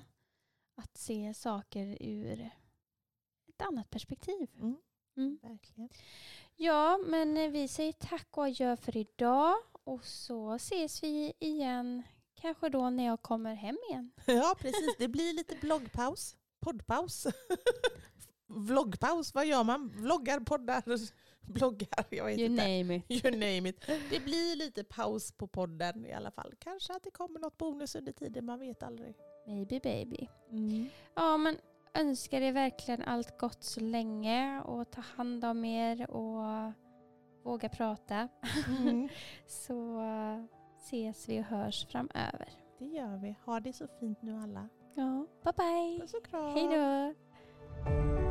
Att 0.76 0.98
se 0.98 1.34
saker 1.34 1.98
ur 2.02 2.50
ett 3.48 3.62
annat 3.62 3.90
perspektiv. 3.90 4.48
Mm. 4.56 4.78
Mm. 5.18 5.40
Verkligen. 5.42 5.90
Ja, 6.56 7.00
men 7.06 7.38
eh, 7.38 7.50
vi 7.52 7.68
säger 7.68 7.94
tack 7.94 8.28
och 8.38 8.44
adjö 8.44 8.78
för 8.78 8.98
idag. 8.98 9.56
Och 9.84 10.06
så 10.06 10.54
ses 10.54 11.04
vi 11.04 11.34
igen, 11.40 12.04
kanske 12.42 12.70
då 12.70 12.90
när 12.90 13.06
jag 13.06 13.22
kommer 13.22 13.54
hem 13.56 13.78
igen. 13.90 14.12
Ja, 14.26 14.56
precis. 14.60 14.96
Det 14.98 15.08
blir 15.08 15.34
lite 15.34 15.56
bloggpaus. 15.62 16.36
Poddpaus. 16.60 17.28
Vloggpaus, 18.48 19.34
vad 19.34 19.46
gör 19.46 19.64
man? 19.64 19.90
Vloggar, 19.90 20.40
poddar, 20.40 20.84
bloggar. 21.54 22.06
Jag 22.10 22.26
vet 22.26 22.40
You 22.40 22.46
inte. 22.50 22.64
name 22.64 22.96
it. 22.96 23.26
You 23.26 23.32
name 23.32 23.70
it. 23.70 23.86
Det 24.10 24.20
blir 24.20 24.56
lite 24.56 24.84
paus 24.84 25.32
på 25.32 25.48
podden 25.48 26.06
i 26.06 26.14
alla 26.14 26.32
fall. 26.32 26.54
Kanske 26.60 26.94
att 26.94 27.04
det 27.04 27.12
kommer 27.12 27.40
något 27.40 27.58
bonus 27.58 27.96
under 27.96 28.12
tiden, 28.12 28.46
man 28.46 28.60
vet 28.60 28.84
aldrig. 28.84 29.16
Maybe 29.48 29.80
baby. 29.84 30.28
Mm. 30.50 30.90
Ja, 31.16 31.38
men 31.38 31.58
önskar 31.96 32.42
er 32.42 32.52
verkligen 32.52 33.02
allt 33.02 33.38
gott 33.38 33.64
så 33.64 33.80
länge 33.80 34.62
och 34.62 34.92
ta 34.92 35.02
hand 35.02 35.46
om 35.46 35.66
er 35.66 36.12
och 36.12 36.74
våga 37.44 37.70
prata. 37.70 38.28
Mm. 38.80 39.10
Så 39.48 40.02
ses 40.78 41.30
vi 41.30 41.40
och 41.40 41.46
hörs 41.46 41.88
framöver. 41.88 42.50
Det 42.80 42.86
gör 42.86 43.18
vi. 43.18 43.36
Ha 43.46 43.60
det 43.60 43.74
så 43.74 43.88
fint 44.00 44.22
nu 44.22 44.36
alla. 44.44 44.70
Ja, 44.96 45.26
bye 45.44 45.54
bye. 45.58 46.00
Puss 46.00 46.14
och 46.14 46.26
kram. 46.26 46.54
Hej 46.54 46.68
då. 46.68 48.23